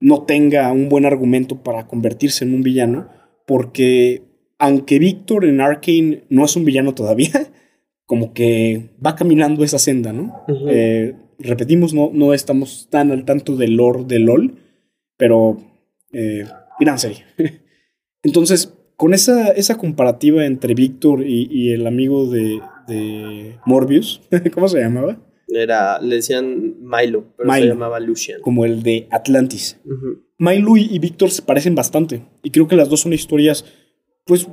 [0.00, 3.08] no tenga un buen argumento para convertirse en un villano,
[3.46, 4.22] porque
[4.58, 7.52] aunque Víctor en Arkane no es un villano todavía,
[8.06, 10.44] como que va caminando esa senda, ¿no?
[10.68, 14.56] Eh, repetimos, no, no estamos tan al tanto del lore de LOL,
[15.16, 15.58] pero
[16.12, 16.44] eh,
[16.80, 17.24] gran serie.
[18.22, 24.68] Entonces, con esa, esa comparativa entre Víctor y, y el amigo de, de Morbius, ¿cómo
[24.68, 25.18] se llamaba?
[25.54, 28.40] Era, le decían Milo, pero se llamaba Lucian.
[28.40, 29.78] Como el de Atlantis.
[30.38, 32.22] Milo y, Víctor se parecen bastante.
[32.42, 33.64] Y creo que las dos son historias,
[34.24, 34.48] pues,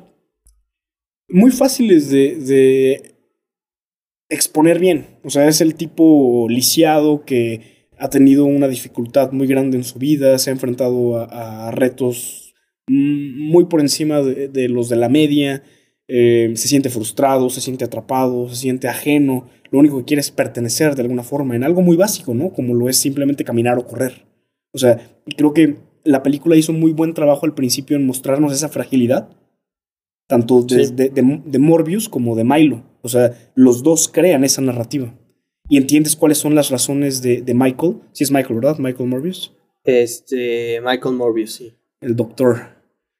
[1.29, 3.15] muy fáciles de, de
[4.29, 5.19] exponer bien.
[5.23, 9.99] O sea, es el tipo lisiado que ha tenido una dificultad muy grande en su
[9.99, 12.53] vida, se ha enfrentado a, a retos
[12.87, 15.63] mm, muy por encima de, de los de la media,
[16.07, 20.31] eh, se siente frustrado, se siente atrapado, se siente ajeno, lo único que quiere es
[20.31, 22.51] pertenecer de alguna forma en algo muy básico, ¿no?
[22.53, 24.25] Como lo es simplemente caminar o correr.
[24.71, 24.99] O sea,
[25.35, 29.29] creo que la película hizo muy buen trabajo al principio en mostrarnos esa fragilidad,
[30.27, 30.87] tanto Sí.
[30.93, 32.83] de, de Morbius como de Milo.
[33.01, 35.13] O sea, los dos crean esa narrativa.
[35.69, 37.97] Y entiendes cuáles son las razones de, Michael.
[38.13, 38.77] Si es Michael, ¿verdad?
[38.79, 39.53] Michael Morbius.
[39.83, 41.73] Este, Michael Morbius, sí.
[41.99, 42.76] El doctor.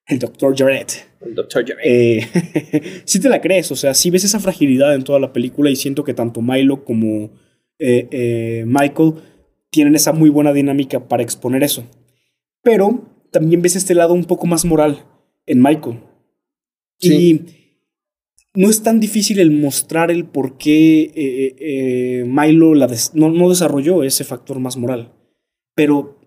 [0.07, 0.87] El doctor Jared.
[1.19, 1.65] El Dr.
[1.67, 1.81] Jared.
[1.83, 5.69] Eh, sí te la crees, o sea, sí ves esa fragilidad en toda la película
[5.69, 7.31] y siento que tanto Milo como
[7.79, 9.15] eh, eh, Michael
[9.69, 11.83] tienen esa muy buena dinámica para exponer eso.
[12.63, 15.03] Pero también ves este lado un poco más moral
[15.45, 15.99] en Michael.
[16.99, 17.13] Sí.
[17.13, 17.45] Y
[18.53, 24.03] no es tan difícil el mostrar el por qué Milo la des- no, no desarrolló
[24.03, 25.13] ese factor más moral.
[25.75, 26.19] Pero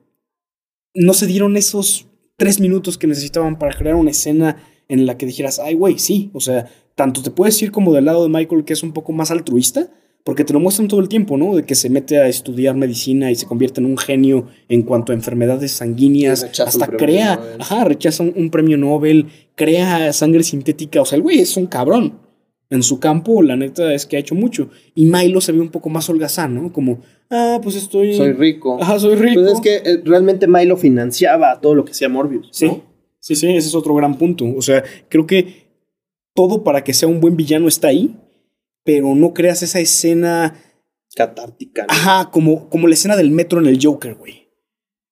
[0.95, 2.07] no se dieron esos
[2.40, 4.57] tres minutos que necesitaban para crear una escena
[4.88, 6.31] en la que dijeras, ay, güey, sí.
[6.33, 9.12] O sea, tanto te puedes ir como del lado de Michael, que es un poco
[9.12, 9.90] más altruista,
[10.24, 11.55] porque te lo muestran todo el tiempo, ¿no?
[11.55, 15.12] De que se mete a estudiar medicina y se convierte en un genio en cuanto
[15.12, 17.61] a enfermedades sanguíneas, hasta crea, Nobel.
[17.61, 21.66] ajá, rechaza un, un premio Nobel, crea sangre sintética, o sea, el güey es un
[21.66, 22.30] cabrón.
[22.70, 24.70] En su campo, la neta es que ha hecho mucho.
[24.94, 26.72] Y Milo se ve un poco más holgazán, ¿no?
[26.72, 28.14] Como, ah, pues estoy...
[28.14, 28.78] Soy rico.
[28.80, 29.40] Ajá, soy rico.
[29.40, 32.48] Pues es que eh, realmente Milo financiaba todo lo que hacía Morbius.
[32.52, 32.83] Sí, ¿no?
[33.18, 34.44] sí, sí, ese es otro gran punto.
[34.56, 35.68] O sea, creo que
[36.33, 38.16] todo para que sea un buen villano está ahí,
[38.85, 40.54] pero no creas esa escena,
[41.16, 41.83] Catártica.
[41.83, 41.92] ¿no?
[41.92, 44.39] ajá, como, como la escena del metro en el Joker, güey.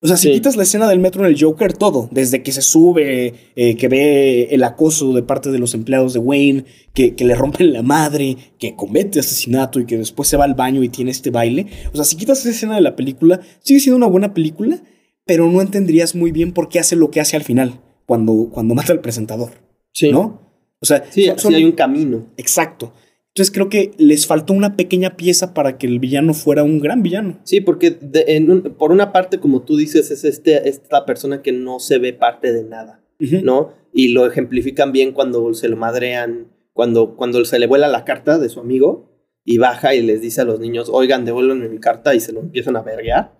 [0.00, 0.34] O sea, si Sí.
[0.34, 3.88] quitas la escena del metro en el Joker, todo, desde que se sube, eh, que
[3.88, 7.82] ve el acoso de parte de los empleados de Wayne, que, que le rompen la
[7.82, 11.66] madre, que comete asesinato y que después se va al baño y tiene este baile.
[11.92, 14.80] O sea, si quitas esa escena de la película, sigue siendo una buena película,
[15.26, 18.74] pero no entenderías muy bien por qué hace lo que hace al final, cuando, cuando
[18.76, 19.50] mata al presentador,
[19.92, 20.12] Sí.
[20.12, 20.52] ¿no?
[20.80, 22.26] O sea, Sí, son- sí son- hay un camino.
[22.36, 22.92] Exacto.
[23.38, 27.04] Entonces creo que les faltó una pequeña pieza para que el villano fuera un gran
[27.04, 27.38] villano.
[27.44, 31.40] Sí, porque de- en un- por una parte, como tú dices, es este, esta persona
[31.40, 33.00] que no se ve parte de nada.
[33.44, 33.72] ¿no?
[33.92, 38.38] Y lo ejemplifican bien cuando se lo madrean, cuando, cuando se le vuela la carta
[38.40, 39.08] de su amigo
[39.44, 42.40] y baja y les dice a los niños, oigan, devuélvanme mi carta y se lo
[42.40, 43.32] empiezan a verguear.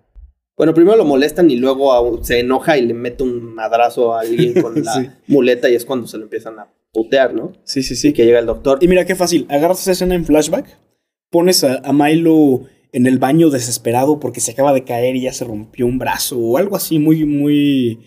[0.57, 4.61] Bueno, primero lo molestan y luego se enoja y le mete un madrazo a alguien
[4.63, 5.09] con la Sí.
[5.27, 7.53] muleta y es cuando se lo empiezan a putear, ¿no?
[7.64, 8.12] Sí, sí, Y sí.
[8.12, 8.79] que llega el doctor.
[8.81, 9.46] Y mira qué fácil.
[9.48, 10.66] Agarras esa escena en flashback,
[11.31, 15.33] pones a, a Milo en el baño desesperado porque se acaba de caer y ya
[15.33, 18.01] se rompió un brazo o algo así muy, muy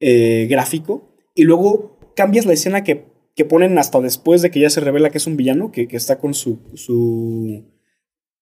[0.00, 1.14] eh, gráfico.
[1.34, 3.04] Y luego cambias la escena que,
[3.36, 5.96] que ponen hasta después de que ya se revela que es un villano, que, que
[5.96, 7.64] está con su, su,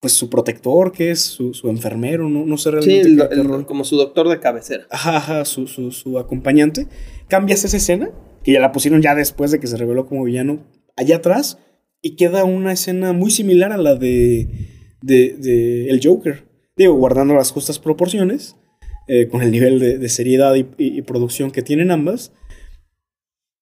[0.01, 3.35] pues su protector, que es su, su enfermero, no, no sé Sí, realmente el- qué
[3.35, 3.67] el- rol.
[3.67, 4.87] como su doctor de cabecera.
[4.91, 6.87] Ajá, ajá, su, su, su acompañante.
[7.29, 8.11] Cambias esa escena,
[8.45, 10.61] que ya la pusieron ya después de que se reveló como villano,
[10.97, 11.59] allá atrás,
[12.01, 14.49] y queda una escena muy similar a la de,
[15.03, 16.45] de, de el Joker.
[16.77, 18.57] Digo, guardando las justas proporciones,
[19.09, 22.33] eh, con el nivel de, de seriedad y, y- y producción que tienen ambas.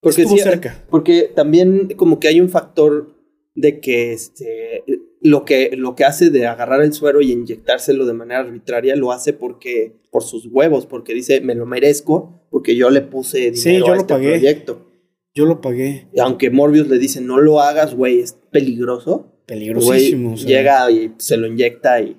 [0.00, 0.84] Porque Estuvo sí, cerca.
[0.90, 3.14] Porque también como que hay un factor
[3.54, 4.84] de que este
[5.20, 9.12] lo que lo que hace de agarrar el suero y inyectárselo de manera arbitraria lo
[9.12, 13.68] hace porque por sus huevos, porque dice me lo merezco porque yo le puse Sí,
[13.68, 14.30] dinero yo a lo este pagué.
[14.30, 14.87] proyecto.
[15.35, 16.09] Yo lo pagué.
[16.12, 19.26] Y aunque Morbius le dice no lo hagas, güey, es peligroso.
[19.46, 20.35] Peligrosísimo.
[20.35, 20.48] O sea.
[20.48, 22.16] llega y se lo inyecta y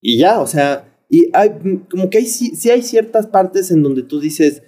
[0.00, 1.50] y ya, o sea, y hay
[1.90, 4.62] como que hay sí, sí hay ciertas partes en donde tú dices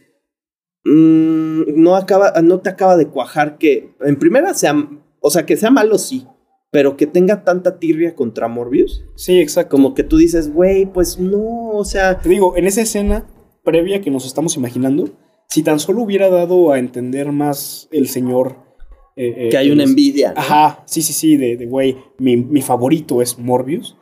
[0.85, 4.75] mm, no acaba no te acaba de cuajar que en primera sea
[5.21, 6.27] o sea que sea malo sí
[6.70, 9.70] pero que tenga tanta tirria contra Morbius Sí, exacto.
[9.76, 13.26] como que tú dices güey pues no o sea Te digo, en esa escena
[13.64, 15.11] previa que nos estamos imaginando,
[15.48, 18.57] si tan solo hubiera dado a entender más el señor.
[19.16, 20.40] eh, eh, que hay una envidia ¿no?
[20.40, 23.96] Ajá, sí, sí, sí, de, de güey, mi, mi favorito es Morbius.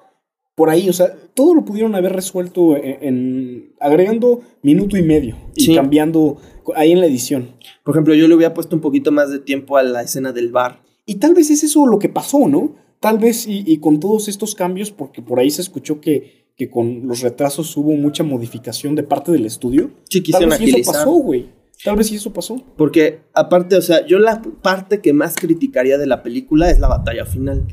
[0.55, 5.37] Por ahí, o sea, todo lo pudieron haber resuelto en, en- agregando minuto y medio
[5.55, 5.75] y Sí.
[5.75, 6.39] cambiando
[6.75, 7.51] ahí en la edición.
[7.85, 10.51] por ejemplo yo le hubiera puesto un poquito más de tiempo a la escena del
[10.53, 12.75] bar Y tal vez es eso lo que pasó, ¿no?
[13.01, 16.69] Tal vez y, y con todos estos cambios, porque por ahí se escuchó que, que
[16.69, 19.91] con los retrasos hubo mucha modificación de parte del estudio.
[20.11, 21.49] sí Tal quisieron vez sí eso agilizar pasó, güey.
[21.85, 22.57] Tal vez sí eso pasó.
[22.77, 26.89] Porque aparte, o sea, yo la parte que más criticaría de la película es la
[26.89, 27.67] batalla final.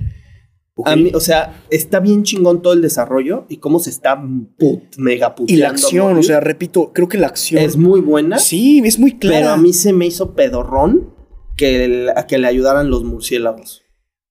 [0.85, 4.19] A mí, o sea, está bien chingón todo el desarrollo y cómo se está
[4.57, 5.53] put- mega puteando.
[5.53, 7.63] Y la acción, o sea, repito, creo que la acción.
[7.63, 9.37] es muy buena, Sí, es muy clara.
[9.39, 11.12] pero a mí se me hizo pedorrón
[11.57, 13.81] que, el- a que le ayudaran los murciélagos.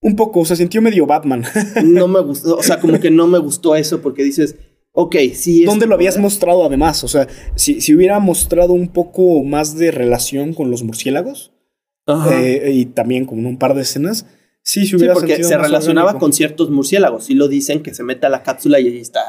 [0.01, 1.45] Un poco, o sea, sintió medio Batman.
[1.85, 4.57] No me gustó, o sea, como que no me gustó eso porque dices,
[4.93, 5.61] ok, sí.
[5.63, 7.05] es ¿Dónde lo habías mostrado además?
[7.05, 11.53] O sea, si, si hubiera mostrado un poco más de relación con los murciélagos
[12.33, 14.27] eh, y también con un par de escenas,
[14.63, 16.21] sí, se Sí, hubiera porque se relacionaba orgánico.
[16.25, 17.25] con ciertos murciélagos.
[17.27, 19.21] Sí lo dicen que se mete a la cápsula y ahí está,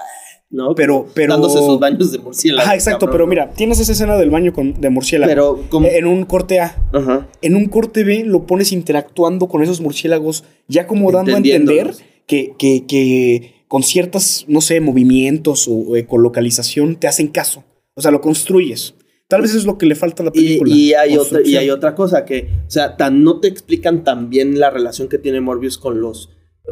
[0.54, 0.76] ¿no?
[0.76, 1.34] Pero, pero.
[1.34, 2.66] dándose sus baños de murciélago.
[2.66, 3.30] Ajá, exacto, cabrón, pero ¿no?
[3.30, 5.30] mira, tienes esa escena del baño con, de murciélago.
[5.30, 5.88] Pero como...
[5.88, 6.78] Eh, En un corte A.
[6.94, 7.28] Ajá.
[7.42, 11.94] En un corte B lo pones interactuando con esos murciélagos, ya como dando a entender
[12.28, 17.64] que, que, que con ciertas, no sé, movimientos o ecolocalización te hacen caso.
[17.96, 18.96] O sea, lo construyes.
[19.28, 20.72] Tal vez es lo que le falta a la película.
[20.72, 21.62] y hay otra, y construcción.
[21.62, 25.18] hay otra cosa que, o sea, tan no te explican tan bien la relación que
[25.18, 26.30] tiene Morbius con los,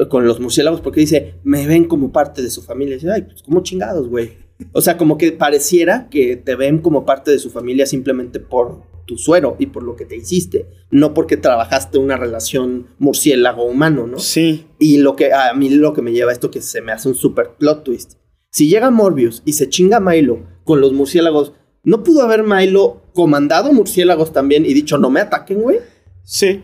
[0.08, 2.94] con los murciélagos, porque dice, me ven como parte de su familia.
[2.94, 4.32] Y dice, ay, pues como chingados, güey.
[4.72, 8.82] O sea, como que pareciera que te ven como parte de su familia simplemente por
[9.06, 14.18] tu suero y por lo que te hiciste, no porque trabajaste una relación murciélago-humano, ¿no?
[14.18, 14.66] Sí.
[14.78, 17.08] Y lo que a mí lo que me lleva a esto que se me hace
[17.08, 18.14] un super plot twist.
[18.50, 21.52] Si llega Morbius y se chinga a Milo con los murciélagos,
[21.82, 25.78] ¿no pudo haber Milo comandado murciélagos también y dicho no me ataquen, güey?
[26.22, 26.62] Sí.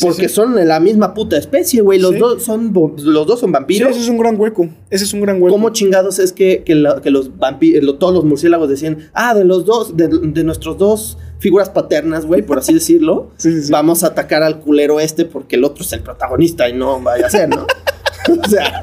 [0.00, 0.34] Sí, Porque sí.
[0.34, 1.98] son de la misma puta especie, güey.
[1.98, 2.18] Los Sí.
[2.18, 3.90] dos son los dos son Sí, vampiros.
[3.90, 4.68] ese es un gran hueco.
[4.88, 5.54] Ese es un gran hueco.
[5.54, 9.44] ¿Cómo chingados es que, que, la- que los vampiros, todos los murciélagos decían, ah, de
[9.44, 13.72] los dos, de, de nuestros dos figuras paternas, güey, por así decirlo, Sí, sí, sí.
[13.72, 17.26] vamos a atacar al culero este porque el otro es el protagonista y no vaya
[17.26, 17.66] a ser, ¿no?
[18.44, 18.82] o sea,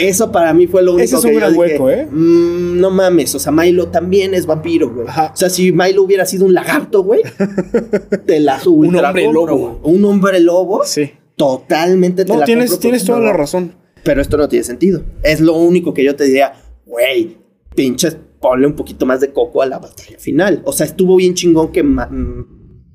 [0.00, 2.06] eso para mí fue lo único Ese es que un yo gran dije, hueco, ¿eh?
[2.10, 5.06] "Mm, no mames, o sea, Milo también es vampiro, güey.
[5.08, 5.30] Ajá.
[5.32, 7.22] O sea, si Milo hubiera sido un lagarto, güey,
[8.26, 9.78] te la ultra hombre lobo.
[9.82, 9.94] güey.
[9.96, 11.10] Un hombre lobo, Sí.
[11.36, 13.74] totalmente te No, la tienes, compro tienes toda no- la razón.
[14.02, 15.02] pero esto no tiene sentido.
[15.22, 16.52] Es lo único que yo te diría,
[16.86, 17.38] güey,
[17.74, 20.62] pinches, ponle un poquito más de coco a la batalla final.
[20.66, 22.46] O sea, estuvo bien chingón que ma- mm,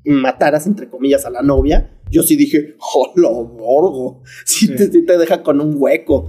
[0.04, 1.96] mataras, entre comillas, a la novia.
[2.10, 4.22] Yo sí dije, ¡hola, borgo!
[4.46, 4.76] Sí, Sí.
[4.76, 6.28] Te, sí te deja con un hueco.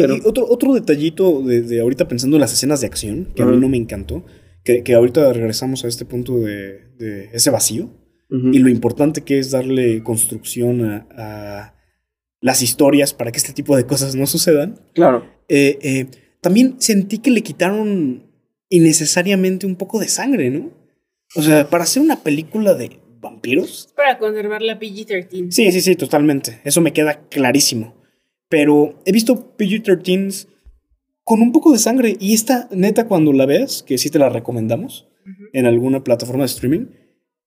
[0.00, 3.42] Que- Pero- otro, otro detallito de, de ahorita pensando en las escenas de acción, que
[3.42, 4.24] a mí no me encantó,
[4.64, 7.90] que, que ahorita regresamos a este punto de, de ese vacío
[8.30, 11.74] y lo importante que es darle construcción a, a
[12.40, 14.80] las historias para que este tipo de cosas no sucedan.
[14.92, 15.24] Claro.
[15.48, 16.06] Eh, eh,
[16.40, 18.26] también sentí que le quitaron
[18.70, 20.72] innecesariamente un poco de sangre, ¿no?
[21.36, 25.50] O sea, para hacer una película de vampiros, Para conservar la PG-13.
[25.50, 26.60] Sí, sí, sí, totalmente.
[26.64, 27.94] Eso me queda clarísimo.
[28.54, 30.46] Pero he visto PG-13s
[31.24, 32.16] con un poco de sangre.
[32.20, 35.44] Y esta, neta, cuando la veas, que sí te la recomendamos Ujú.
[35.52, 36.86] en alguna plataforma de streaming,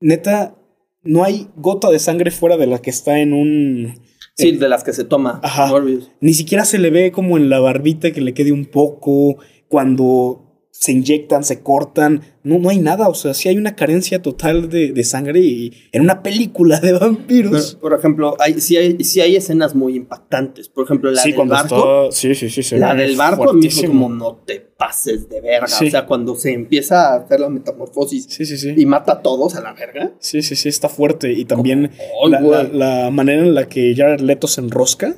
[0.01, 0.55] neta,
[1.03, 4.01] no hay gota de sangre fuera de la que está en un.
[4.35, 5.67] Sí, en- de las que se toma Ajá.
[5.67, 6.11] Morbius.
[6.19, 9.37] ni siquiera se le ve como en la barbita que le quede un poco.
[9.69, 10.46] Cuando
[10.79, 12.21] se inyectan, se cortan.
[12.43, 13.09] No, no hay nada.
[13.09, 16.93] O sea, sí hay una carencia total de, de sangre y en una película de
[16.93, 17.71] vampiros.
[17.75, 20.69] Pero, por ejemplo, hay, sí, hay, sí hay escenas muy impactantes.
[20.69, 22.05] Por ejemplo, la sí, del barco.
[22.05, 22.61] está- Sí, sí, sí.
[22.61, 23.87] se La del barco fuertísimo.
[23.87, 25.67] como no te pases de verga.
[25.67, 25.87] Sí.
[25.87, 28.73] O sea, cuando se empieza a hacer la metamorfosis Sí, sí, sí.
[28.77, 30.11] y mata a todos a la verga.
[30.19, 31.33] Sí, sí, sí, está fuerte.
[31.33, 31.91] Y también
[32.29, 35.15] la, la- la manera en la que Jared Leto se enrosca.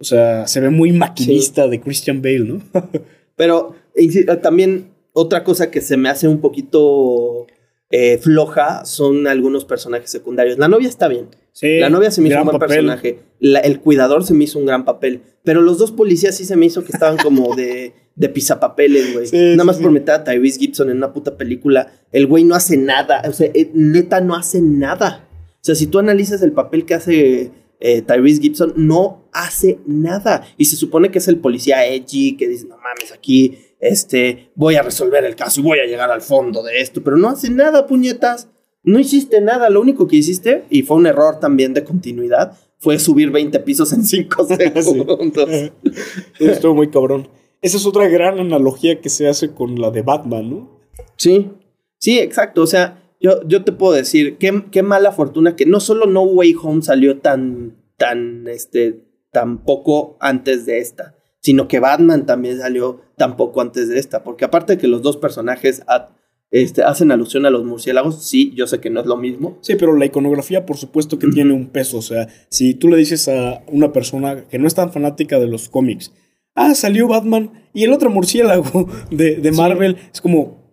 [0.00, 2.62] O sea, se ve muy maquinista de Christian Bale, ¿no?
[3.38, 7.46] Pero insi- eh, también otra cosa que se me hace un poquito
[7.90, 10.58] eh, floja son algunos personajes secundarios.
[10.58, 11.28] La novia está bien.
[11.52, 12.68] Sí, La novia se me hizo un buen papel.
[12.68, 13.18] personaje.
[13.40, 15.22] La- el cuidador se me hizo un gran papel.
[15.42, 19.26] Pero los dos policías sí se me hizo que estaban como de, de pisapapeles, güey.
[19.26, 21.90] Sí, Nada sí, más por meter a Tyrese Gibson en una puta película.
[22.12, 23.22] El güey no hace nada.
[23.26, 25.24] O sea, eh, neta no hace nada.
[25.54, 30.46] O sea, si tú analizas el papel que hace eh, Tyrese Gibson, no hace nada.
[30.56, 34.74] Y se supone que es el policía edgy que dice, no mames, aquí este, voy
[34.74, 37.02] a resolver el caso y voy a llegar al fondo de esto.
[37.02, 38.48] Pero no hace nada, puñetas.
[38.82, 39.70] No hiciste nada.
[39.70, 43.92] Lo único que hiciste, y fue un error también de continuidad, fue subir 20 pisos
[43.92, 44.46] en 5
[44.82, 45.50] segundos.
[46.38, 47.28] Estuvo muy cabrón.
[47.60, 50.80] Esa es otra gran analogía que se hace con la de Batman, ¿no?
[51.16, 51.50] Sí,
[51.98, 52.62] sí, exacto.
[52.62, 56.22] O sea, yo, yo te puedo decir, qué, qué mala fortuna que no solo No
[56.22, 62.58] Way Home salió tan, tan, este, tan poco antes de esta, sino que Batman también
[62.58, 65.82] salió tan poco antes de esta, porque aparte de que los dos personajes
[66.50, 69.58] este, hacen alusión a los murciélagos, sí, yo sé que no es lo mismo.
[69.60, 71.98] Sí, pero la iconografía, por supuesto que tiene un peso.
[71.98, 75.48] O sea, si tú le dices a una persona que no es tan fanática de
[75.48, 76.12] los cómics,
[76.54, 80.72] ah, salió Batman y el otro murciélago de, de Marvel, es como,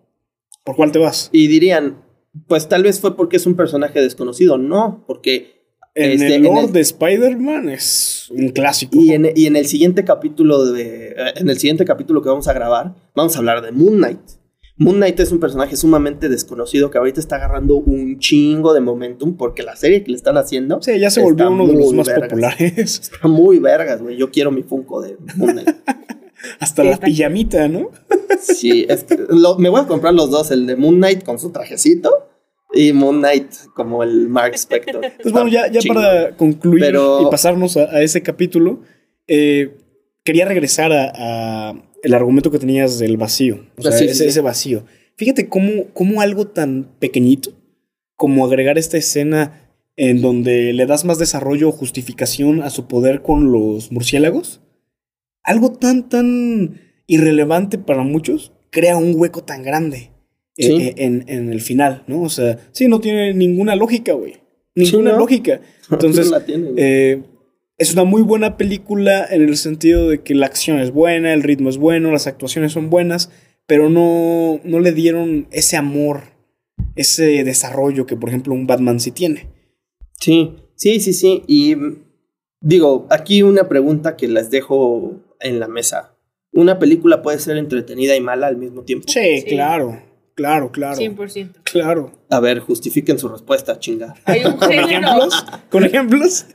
[0.63, 1.29] ¿por cuál te vas?
[1.34, 2.04] Y dirían,
[2.47, 5.53] pues tal vez fue porque es un personaje desconocido, no, porque...
[5.97, 8.97] En este, el lore el- de Spider-Man es un clásico.
[8.99, 11.07] Y en, y en el siguiente capítulo de.
[11.17, 14.19] eh, En el siguiente capítulo que vamos a grabar, vamos a hablar de Moon Knight.
[14.75, 19.38] Moon Knight es un personaje sumamente desconocido que ahorita está agarrando un chingo de momentum
[19.38, 22.07] porque la serie que le están haciendo Sí, ya se volvió uno de los más
[22.07, 22.27] vergas.
[22.27, 22.99] populares.
[22.99, 24.17] está muy vergas, güey.
[24.17, 25.69] Yo quiero mi Funko de Moon Knight.
[26.59, 27.91] Hasta la está- pijamita, ¿no?
[28.39, 31.39] Sí, es que lo- me voy a comprar los dos, el de Moon Knight con
[31.39, 32.11] su trajecito
[32.73, 35.01] y Moon Knight como el Mark Spector.
[35.21, 38.81] Pues bueno, ya, para concluir Pero- y pasarnos a, a ese capítulo,
[39.27, 39.77] eh,
[40.23, 41.73] quería regresar a, a
[42.03, 43.65] el argumento que tenías del vacío.
[43.77, 44.25] O sea, sí, ese, sí.
[44.25, 44.85] ese vacío.
[45.17, 47.51] Fíjate cómo, cómo algo tan pequeñito
[48.15, 49.61] como agregar esta escena
[49.97, 54.61] en donde le das más desarrollo o justificación a su poder con los murciélagos,
[55.45, 60.11] algo tan, tan irrelevante para muchos, crea un hueco tan grande.
[60.57, 60.73] eh, Sí.
[60.81, 62.21] eh, en, en el final, ¿no?
[62.21, 64.35] O sea, sí, no tiene ninguna lógica, güey.
[64.73, 65.19] Ninguna ¿no?
[65.19, 65.59] lógica.
[65.91, 67.23] Entonces, No tiene, eh,
[67.77, 71.43] es una muy buena película en el sentido de que la acción es buena, el
[71.43, 73.29] ritmo es bueno, las actuaciones son buenas,
[73.67, 76.21] pero no, no le dieron ese amor,
[76.95, 79.49] ese desarrollo que, por ejemplo, un Batman sí tiene.
[80.21, 81.43] Sí, sí, sí, sí.
[81.47, 81.75] Y
[82.61, 86.15] digo, aquí una pregunta que les dejo en la mesa.
[86.51, 89.07] ¿Una película puede ser entretenida y mala al mismo tiempo?
[89.09, 89.45] Sí, Sí.
[89.47, 90.01] claro,
[90.36, 90.95] claro, claro.
[90.97, 91.63] 100%.
[91.63, 92.11] Claro.
[92.29, 94.15] A ver, justifiquen su respuesta, chinga.
[94.25, 94.88] Hay un ¿Con género.
[94.88, 95.45] ejemplos?
[95.69, 96.45] ¿Con ejemplos?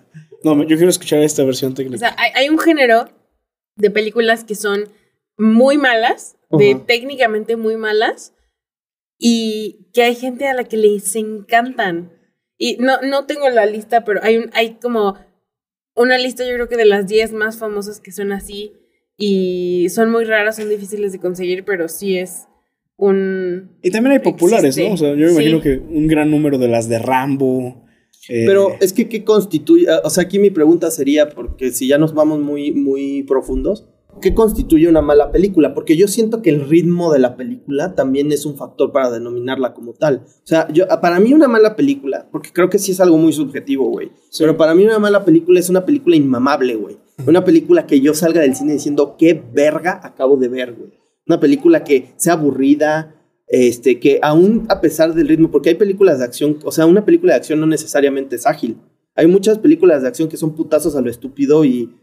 [0.43, 1.99] No, yo quiero escuchar esta versión O técnica.
[1.99, 3.11] sea, hay, hay un género
[3.77, 4.89] de películas que son
[5.37, 8.35] muy malas, de técnicamente muy malas,
[9.19, 12.13] y que hay gente a la que les encantan.
[12.57, 15.17] Y no, no tengo la lista, pero hay, un, hay como
[16.03, 18.73] una lista, yo creo que de las 10 más famosas que son así,
[19.17, 22.47] y son muy raras, son difíciles de conseguir, pero sí es
[22.97, 23.71] un...
[23.83, 24.89] y también hay populares, existe.
[24.89, 24.95] ¿no?
[24.95, 25.63] O sea, yo me imagino Sí.
[25.65, 27.85] que un gran número de las de Rambo.
[28.29, 29.87] eh, Pero es que, ¿qué constituye?
[30.05, 33.87] O sea, aquí mi pregunta sería, porque si ya nos vamos muy, muy profundos,
[34.21, 35.75] ¿qué constituye una mala película?
[35.75, 39.75] Porque yo siento que el ritmo de la película también es un factor para denominarla
[39.75, 40.23] como tal.
[40.27, 43.33] O sea, yo, para mí una mala película, porque creo que sí es algo muy
[43.33, 44.43] subjetivo, güey, Sí.
[44.43, 46.99] pero para mí una mala película es una película inmamable, güey.
[47.27, 50.93] Una película que yo salga del cine diciendo, qué verga acabo de ver, güey.
[51.27, 53.15] Una película que sea aburrida,
[53.47, 57.05] este, que aún a pesar del ritmo, porque hay películas de acción, o sea, una
[57.05, 58.79] película de acción no necesariamente es ágil.
[59.17, 61.95] Hay muchas películas de acción que son putazos a lo estúpido y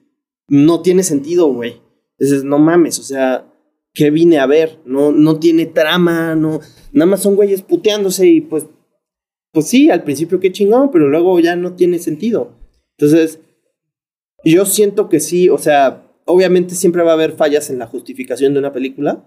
[0.49, 1.81] no tiene sentido, güey.
[2.19, 3.45] Entonces, no mames, o sea,
[3.93, 4.79] ¿qué vine a ver?
[4.85, 6.59] No, no tiene trama, no,
[6.91, 8.65] nada más son güeyes puteándose y pues,
[9.51, 12.55] pues sí, al principio qué chingón, pero luego ya no tiene sentido.
[12.97, 13.39] Entonces,
[14.43, 18.53] yo siento que sí, o sea, obviamente siempre va a haber fallas en la justificación
[18.53, 19.25] de una película,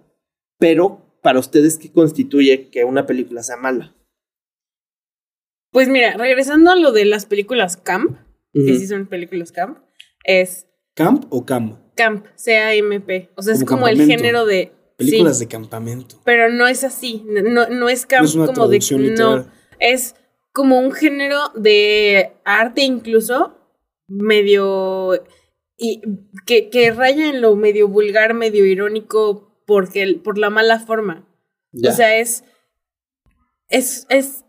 [0.59, 3.95] pero para ustedes, ¿qué constituye que una película sea mala?
[5.73, 8.17] Pues mira, regresando a lo de las películas camp,
[8.53, 8.75] que Ujú.
[8.75, 9.79] sí son películas camp,
[10.25, 11.79] es ¿Camp o Cam?
[12.03, 13.31] Camp, C-A-M-P.
[13.37, 14.73] O sea, es Como como el género de...
[14.97, 16.17] Películas sí, de campamento.
[16.25, 18.79] pero no es así, no, no es camp No es una como de...
[18.79, 19.53] traducción No, literal.
[19.79, 20.15] es
[20.53, 23.57] como un género de arte incluso,
[24.09, 25.25] medio...
[25.83, 26.03] Y
[26.45, 31.27] que, que raya en lo medio vulgar, medio irónico, porque, por la mala forma.
[31.73, 31.91] Ya.
[31.91, 32.45] O sea, es,
[33.69, 34.45] es, es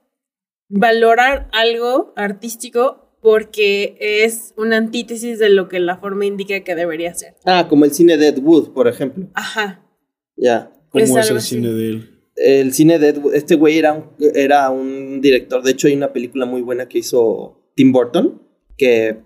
[0.68, 7.14] valorar algo artístico porque es una antítesis de lo que la forma indica que debería
[7.14, 7.36] ser.
[7.46, 9.28] ah, como el cine de Ed Wood, por ejemplo.
[9.34, 9.84] Ajá.
[10.36, 10.72] Ya.
[10.90, 11.56] ¿Cómo Es el así.
[11.56, 12.10] cine de él?
[12.36, 15.62] El cine de Ed Wood, este güey era un, era un director.
[15.62, 18.42] De hecho, hay una película muy buena que hizo Tim Burton,
[18.78, 19.18] que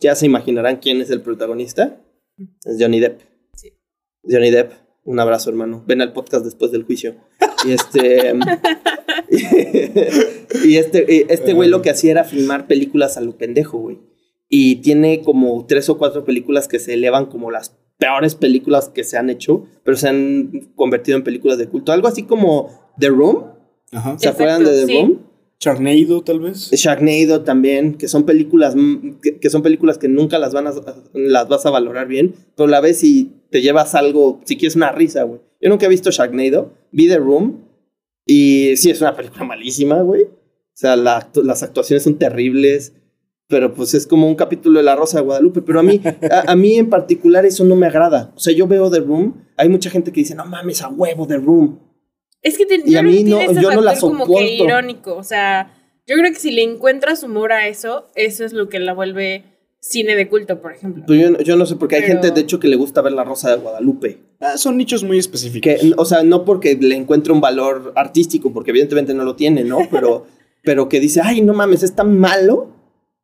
[0.00, 2.00] ya se imaginarán quién es el protagonista.
[2.64, 3.20] Es Johnny Depp.
[3.54, 3.72] Sí.
[4.28, 4.72] Johnny Depp,
[5.04, 5.84] un abrazo, hermano.
[5.86, 7.14] Ven al podcast después del juicio.
[7.64, 8.32] Y este.
[10.64, 13.98] y este, y este güey lo que hacía era filmar películas a lo pendejo, güey.
[14.48, 19.04] Y tiene como tres o cuatro películas que se elevan como las peores películas que
[19.04, 21.92] se han hecho, pero se han convertido en películas de culto.
[21.92, 23.44] Algo así como The Room.
[23.92, 24.18] Ajá.
[24.18, 24.94] ¿Se Exacto, acuerdan de The sí.
[24.94, 25.18] Room?
[25.58, 26.70] Charnado, tal vez.
[26.72, 30.72] Sharknado también, que son películas mm, que, que son películas que nunca las van a,
[31.14, 34.90] las vas a valorar bien, pero la ves y te llevas algo, si quieres una
[34.90, 35.40] risa, güey.
[35.60, 37.71] Yo nunca he visto Sharknado, vi The Room
[38.32, 40.22] y sí es una película malísima, güey.
[40.24, 42.94] O sea, la actu- las actuaciones son terribles,
[43.48, 46.52] pero pues es como un capítulo de La Rosa de Guadalupe, pero a mí a,
[46.52, 48.32] a mí en particular eso no me agrada.
[48.34, 51.26] O sea, yo veo The Room, hay mucha gente que dice, "No mames, a huevo
[51.26, 51.78] The Room."
[52.42, 54.64] Es que te- Y yo a mí no- yo no la factor como que soporto.
[54.64, 55.14] irónico.
[55.16, 55.74] O sea,
[56.06, 59.44] yo creo que si le encuentras humor a eso, eso es lo que la vuelve
[59.84, 61.02] cine de culto, por ejemplo.
[61.06, 63.12] Pues yo, yo no sé, porque hay Pero- gente, de hecho, que le gusta ver
[63.12, 64.18] La Rosa de Guadalupe.
[64.40, 65.74] Ah, son nichos muy específicos.
[65.80, 69.64] Que, o sea, no porque le encuentre un valor artístico, porque evidentemente no lo tiene,
[69.64, 69.78] ¿no?
[69.90, 70.24] Pero,
[70.64, 72.68] pero que dice, ay, no mames, es tan malo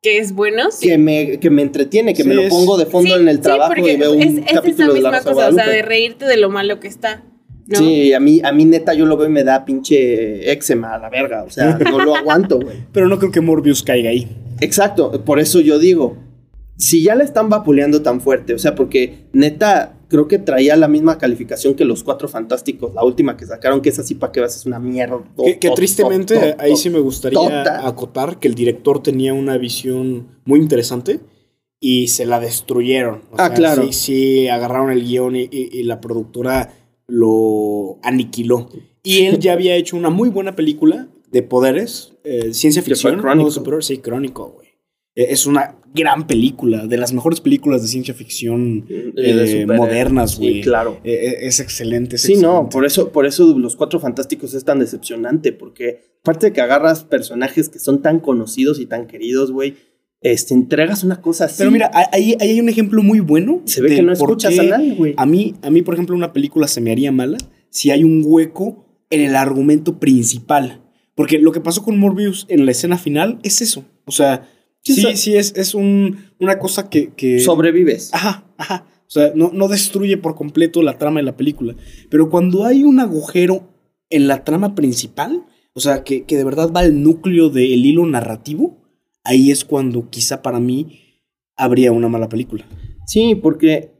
[0.01, 0.89] Que es bueno, sí.
[0.89, 3.37] que me, que me entretiene, que me Sí, lo pongo de fondo Sí, en el
[3.37, 5.35] sí, trabajo porque y veo un es, es esa capítulo de La misma Rosa de
[5.35, 5.75] cosa, o sea, Guadalupe.
[5.77, 7.23] de reírte de lo malo que está.
[7.67, 7.77] ¿no?
[7.79, 10.99] Sí, a mí, a mí neta yo lo veo y me da pinche eczema a
[10.99, 12.77] la verga, o sea, no lo aguanto, güey.
[12.91, 14.27] Pero no creo que Morbius caiga ahí.
[14.59, 16.17] Exacto, por eso yo digo,
[16.79, 20.87] si ya la están vapuleando tan fuerte, o sea, porque neta, creo que traía la
[20.87, 24.39] misma calificación que los Cuatro Fantásticos, la última que sacaron, que es así para que
[24.39, 25.21] veas, es una mierda.
[25.59, 27.85] Que, tristemente, ahí sí me gustaría tota.
[27.87, 31.19] acotar que el director tenía una visión muy interesante
[31.81, 33.23] y se la destruyeron.
[33.31, 33.83] O Ah, sea, claro.
[33.83, 36.73] Sí, sí, agarraron el guion y, y- y la productora
[37.07, 38.69] lo aniquiló.
[39.03, 43.21] Y él ya había hecho una muy buena película de poderes, eh, ciencia ficción.
[43.21, 44.58] no superhéroes, sí, crónico,
[45.15, 50.37] Es una gran película, de las mejores películas de ciencia ficción de eh, modernas, Sí,
[50.37, 50.61] güey.
[50.61, 50.99] claro.
[51.03, 52.15] Eh, eh, es excelente.
[52.15, 56.47] es Sí, no, por eso, por eso Los Cuatro Fantásticos es tan decepcionante, porque aparte
[56.47, 59.75] de que agarras personajes que son tan conocidos y tan queridos, güey,
[60.21, 61.55] este, entregas una cosa así.
[61.57, 63.61] Pero mira, ahí, ahí hay un ejemplo muy bueno.
[63.65, 65.13] se ve que no escuchas a nadie, güey.
[65.17, 67.37] A mí, a mí, por ejemplo, una película se me haría mala
[67.69, 70.81] si hay un hueco en el argumento principal.
[71.15, 73.83] Porque lo que pasó con Morbius en la escena final es eso.
[74.05, 74.49] O sea,
[74.83, 77.13] Sí, sí, es, es un, una cosa que...
[77.13, 78.13] que Sobrevives.
[78.13, 78.87] Ajá, ajá.
[79.07, 81.75] O sea, no, no destruye por completo la trama de la película.
[82.09, 83.73] Pero cuando hay un agujero
[84.09, 88.05] en la trama principal, o sea, que, que de verdad va al núcleo del hilo
[88.05, 88.77] narrativo,
[89.23, 91.21] ahí es cuando quizá para mí
[91.55, 92.67] habría una mala película.
[93.05, 93.98] Sí, porque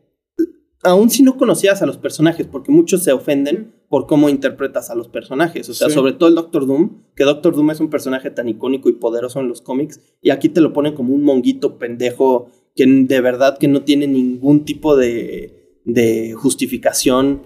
[0.83, 4.95] aún si no conocías a los personajes, porque muchos se ofenden por cómo interpretas a
[4.95, 5.67] los personajes.
[5.69, 5.93] O sea, Sí.
[5.95, 9.39] sobre todo el Doctor Doom, que Doctor Doom es un personaje tan icónico y poderoso
[9.39, 13.57] en los cómics, y aquí te lo ponen como un monguito pendejo que de verdad
[13.57, 17.41] que no tiene ningún tipo de, de justificación.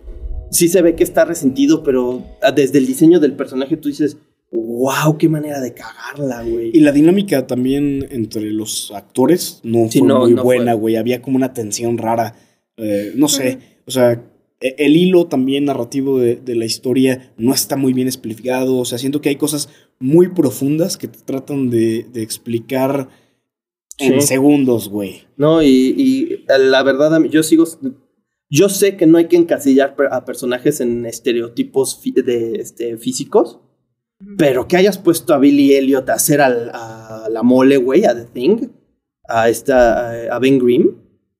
[0.51, 4.17] Sí se ve que está resentido, pero ah, desde el diseño del personaje tú dices,
[4.51, 6.69] wow, qué manera de cagarla, güey.
[6.73, 10.95] Y la dinámica también entre los actores no Sí, fue no, muy no buena, güey.
[10.97, 12.35] Había como una tensión rara.
[12.77, 13.59] Eh, no sé.
[13.85, 14.23] O sea,
[14.61, 18.77] e- el hilo también narrativo de, de la historia no está muy bien explicado.
[18.77, 19.69] O sea, siento que hay cosas
[19.99, 23.09] muy profundas que te tratan de, de explicar
[23.99, 24.27] en Sí.
[24.27, 25.21] segundos, güey.
[25.37, 27.65] No, y, y la verdad, yo sigo.
[28.49, 33.59] Yo sé que no hay que encasillar a personajes en estereotipos de, este, físicos,
[34.37, 38.13] pero que hayas puesto a Billy Elliot a hacer al- a la mole, güey, a
[38.15, 38.67] The Thing,
[39.27, 40.95] a, esta, a Ben Grimm,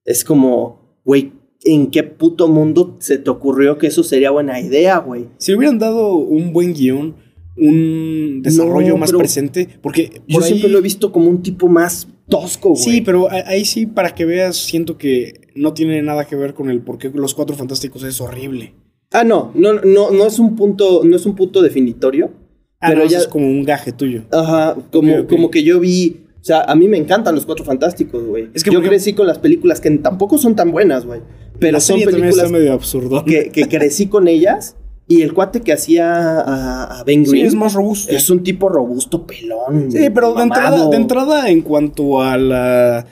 [0.06, 1.32] es como, güey,
[1.64, 5.28] ¿en qué puto mundo se te ocurrió que eso sería buena idea, güey?
[5.38, 7.16] Si le hubieran dado un buen guion,
[7.58, 11.68] un desarrollo No, más presente, porque Yo ahí- siempre lo he visto como un tipo
[11.68, 12.82] más tosco, güey.
[12.82, 16.70] Sí, pero ahí sí, para que veas, siento que no tiene nada que ver con
[16.70, 18.74] el por qué Los Cuatro Fantásticos es horrible.
[19.12, 22.32] Ah, no, no, no, no es un punto, no es un punto definitorio.
[22.80, 24.24] Ah, pero no, ya, es como un gaje tuyo.
[24.32, 26.22] Ajá, como, como que yo vi.
[26.44, 28.50] O sea, a mí me encantan los cuatro fantásticos, güey.
[28.54, 31.22] Es que, yo crecí con las películas que tampoco son tan buenas, güey.
[31.58, 33.24] Pero la son serie películas está medio absurdo.
[33.24, 34.76] que, que crecí con ellas.
[35.08, 38.12] Y el cuate que hacía a, a Ben Sí, Green es más robusto.
[38.12, 39.90] es un tipo robusto, pelón.
[39.90, 43.08] Sí, pero de entrada, de entrada, en cuanto a la,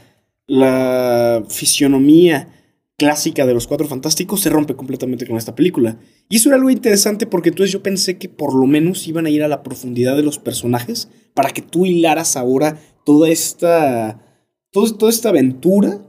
[0.48, 2.50] la fisionomía
[2.98, 5.98] clásica de los Cuatro Fantásticos, se rompe completamente con esta película.
[6.28, 9.30] Y eso era algo interesante porque entonces yo pensé que por lo menos iban a
[9.30, 14.96] ir a la profundidad de los personajes para que tú hilaras ahora toda esta, todo-
[14.98, 16.02] toda esta aventura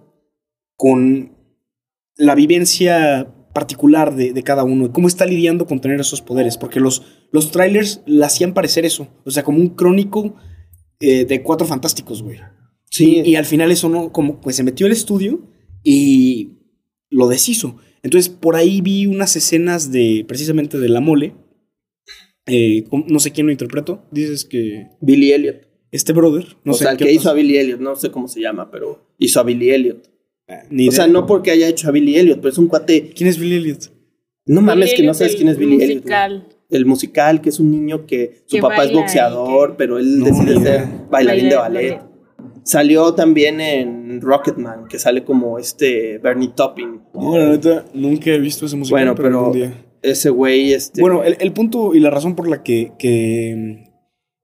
[0.76, 1.36] con
[2.16, 6.56] la vivencia particular de, de cada uno y cómo está lidiando con tener esos poderes,
[6.56, 10.34] porque los, los trailers le hacían parecer eso, o sea, como un crónico
[11.00, 12.38] eh, de cuatro fantásticos, güey.
[12.90, 15.40] Sí, Y al final eso no, como pues se metió al estudio
[15.82, 16.58] y
[17.10, 17.76] lo deshizo.
[18.02, 21.34] Entonces por ahí vi unas escenas de precisamente de la mole.
[22.46, 24.04] Eh, no sé quién lo interpretó.
[24.10, 25.68] Dices que Billy Elliot.
[25.92, 28.26] Este brother, no o sé sea, el que hizo a Billy Elliot, no sé cómo
[28.26, 30.10] se llama, pero hizo a Billy Elliot.
[30.48, 33.12] Ah, ni O sea, no porque haya hecho a Billy Elliot, pero es un cuate.
[33.14, 33.92] ¿Quién es Billy Elliot?
[34.46, 35.88] No mames, Billy que no Elliot, sabes quién es Billy Elliot.
[35.88, 35.96] güey.
[36.02, 36.48] musical.
[36.70, 40.18] el musical, que es un niño que su Que papá es boxeador, que- pero él
[40.20, 42.00] No, decide ser bailarín de ballet.
[42.64, 47.00] Salió también en Rocketman, que sale como este Bernie Topping.
[47.14, 49.00] No, la neta, nunca he visto ese musical.
[49.04, 49.84] Bueno, pero- día.
[50.00, 51.00] Ese güey, este.
[51.00, 53.84] Bueno, el, el punto y la razón por la que, que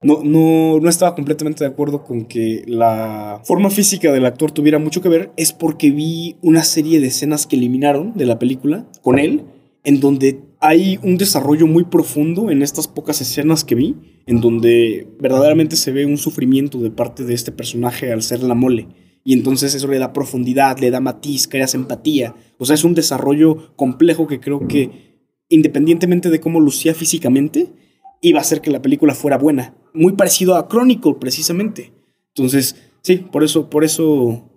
[0.00, 4.78] no, no, no estaba completamente de acuerdo con que la forma física del actor tuviera
[4.78, 8.86] mucho que ver es porque vi una serie de escenas que eliminaron de la película
[9.02, 9.44] con él,
[9.82, 13.96] en donde hay un desarrollo muy profundo en estas pocas escenas que vi,
[14.26, 18.54] en donde verdaderamente se ve un sufrimiento de parte de este personaje al ser la
[18.54, 18.88] mole.
[19.24, 22.34] Y entonces eso le da profundidad, le da matiz, creas empatía.
[22.58, 25.08] O sea, es un desarrollo complejo que creo que
[25.48, 27.72] independientemente de cómo lucía físicamente,
[28.20, 29.74] iba a hacer que la película fuera buena.
[29.94, 31.92] Muy parecido a Chronicle, precisamente.
[32.34, 34.50] Entonces, sí, por eso, por eso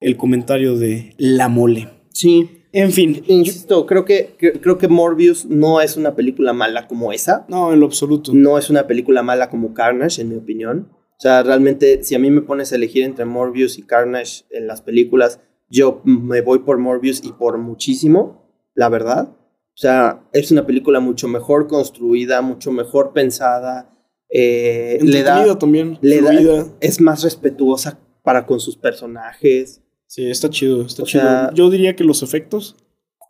[0.00, 1.88] el comentario de la mole.
[2.12, 2.50] Sí.
[2.70, 7.46] En fin, Insisto, creo que, creo que Morbius no es una película mala como esa.
[7.48, 8.32] no, en lo absoluto.
[8.34, 10.88] No es una película mala como Carnage, en mi opinión.
[10.92, 14.66] O sea, realmente, si a mí me pones a elegir entre Morbius y Carnage en
[14.66, 15.40] las películas,
[15.70, 19.34] yo me voy por Morbius y por muchísimo, la verdad.
[19.78, 23.94] O sea, es una película mucho mejor construida, mucho mejor pensada.
[24.28, 25.98] eh, le da, también.
[26.02, 29.80] le da- es más respetuosa para con sus personajes.
[30.08, 31.22] Sí, está chido, está O chido.
[31.22, 32.76] sea- Yo diría que los efectos,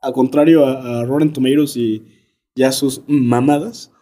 [0.02, 2.02] a contrario a, a Rotten Tomatoes y
[2.56, 3.92] ya sus mamadas,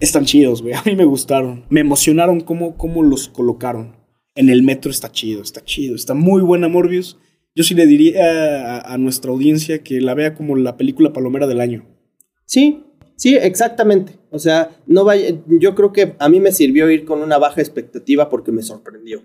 [0.00, 0.72] están chidos, güey.
[0.74, 1.64] A mí me gustaron.
[1.68, 3.94] Me emocionaron cómo, cómo los colocaron.
[4.34, 7.18] en el metro está chido, está chido, está muy buena Morbius.
[7.54, 11.46] Yo sí le diría a, a nuestra audiencia que la vea como la película palomera
[11.46, 11.86] del año.
[12.46, 12.84] Sí,
[13.16, 14.18] sí, exactamente.
[14.30, 17.60] O sea, no vaya, yo creo que a mí me sirvió ir con una baja
[17.60, 19.22] expectativa porque me sorprendió.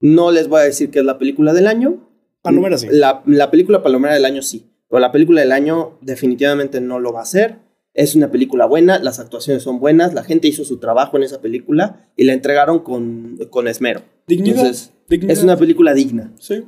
[0.00, 2.08] No les voy a decir que es la película del año.
[2.42, 2.88] Palomera sí.
[2.90, 4.66] La, la película palomera del año sí.
[4.88, 7.58] Pero la película del año definitivamente no lo va a hacer.
[7.92, 11.40] Es una película buena, las actuaciones son buenas, la gente hizo su trabajo en esa
[11.40, 14.02] película y la entregaron con, con esmero.
[14.26, 15.32] Dignidad, Entonces, dignidad.
[15.32, 16.32] es una película digna.
[16.38, 16.62] Sí.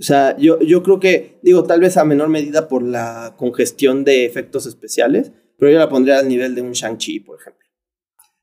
[0.00, 4.02] O sea, yo, yo creo que, digo, tal vez a menor medida por la congestión
[4.02, 7.60] de efectos especiales, pero yo la pondría al nivel de un Shang-Chi, por ejemplo.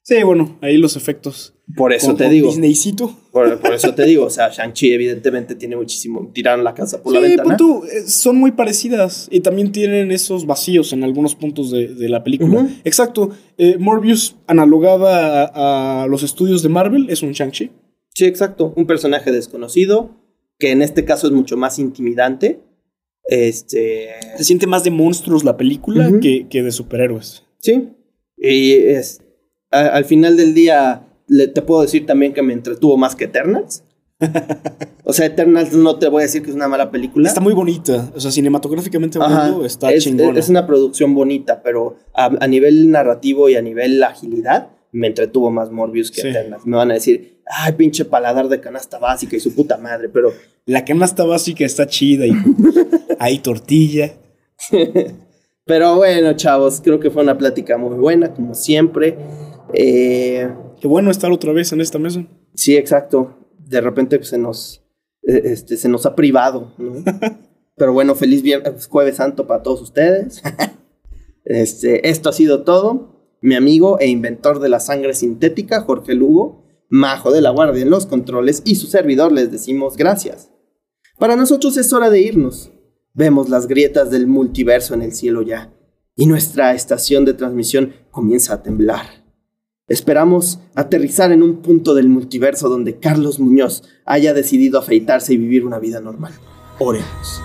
[0.04, 1.54] Sí, bueno, ahí los efectos.
[1.76, 2.48] Por eso con- te con digo.
[2.48, 3.12] Disneycito.
[3.34, 6.32] Por, por eso te digo, o sea, Shang-Chi evidentemente tiene muchísimo.
[6.34, 7.50] Tiraron la casa por la Sí, ventana.
[7.50, 11.88] pon tú, eh, son muy parecidas y también tienen esos vacíos en algunos puntos de,
[11.94, 12.70] de la película.
[12.86, 13.32] Exacto.
[13.58, 17.72] eh, Morbius, analogada a, a los estudios de Marvel, es un Shang-Chi.
[18.14, 18.74] Sí, exacto.
[18.78, 20.12] Un personaje desconocido,
[20.60, 22.60] que en este caso es mucho más intimidante.
[23.26, 24.10] Este.
[24.38, 27.44] Se siente más de monstruos la película que, que de superhéroes.
[27.60, 27.90] Sí.
[28.38, 29.22] Y es.
[29.72, 33.26] a- al final del día, le- te puedo decir también que me entretuvo más que
[33.26, 33.84] Eternals.
[35.04, 37.28] o sea, Eternals no te voy a decir que es una mala película.
[37.28, 38.12] Está muy bonita.
[38.16, 40.40] O sea, cinematográficamente hablando, está es, chingona.
[40.40, 45.50] es una producción bonita, pero a, a nivel narrativo y a nivel agilidad, me entretuvo
[45.52, 46.28] más Morbius que Sí.
[46.30, 46.66] Eternals.
[46.66, 50.32] Me van a decir, ay, pinche paladar de canasta básica y su puta madre, pero
[50.66, 52.32] La canasta básica está chida y
[53.20, 54.14] hay tortilla.
[55.66, 59.18] Pero bueno, chavos, creo que fue una plática muy buena, como siempre.
[59.74, 62.26] Eh, Qué bueno estar otra vez en esta mesa.
[62.54, 63.34] sí, exacto.
[63.60, 64.82] De repente se nos,
[65.28, 67.04] eh, este, se nos ha privado, ¿no?
[67.76, 70.42] Pero bueno, feliz viernes, jueves santo para todos ustedes.
[71.44, 73.17] Este, esto ha sido todo.
[73.42, 77.90] Mi amigo e inventor de la sangre sintética, Jorge Lugo, majo de la guardia en
[77.90, 80.50] los controles y su servidor les decimos gracias.
[81.20, 82.72] Para nosotros es hora de irnos.
[83.14, 85.74] Vemos las grietas del multiverso en el cielo ya,
[86.16, 89.26] y nuestra estación de transmisión comienza a temblar.
[89.88, 95.66] Esperamos aterrizar en un punto del multiverso donde Carlos Muñoz haya decidido afeitarse y vivir
[95.66, 96.34] una vida normal.
[96.80, 97.42] Oremos.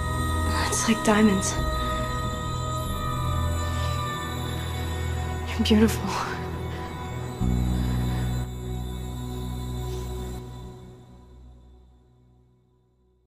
[5.63, 6.32] Beautiful.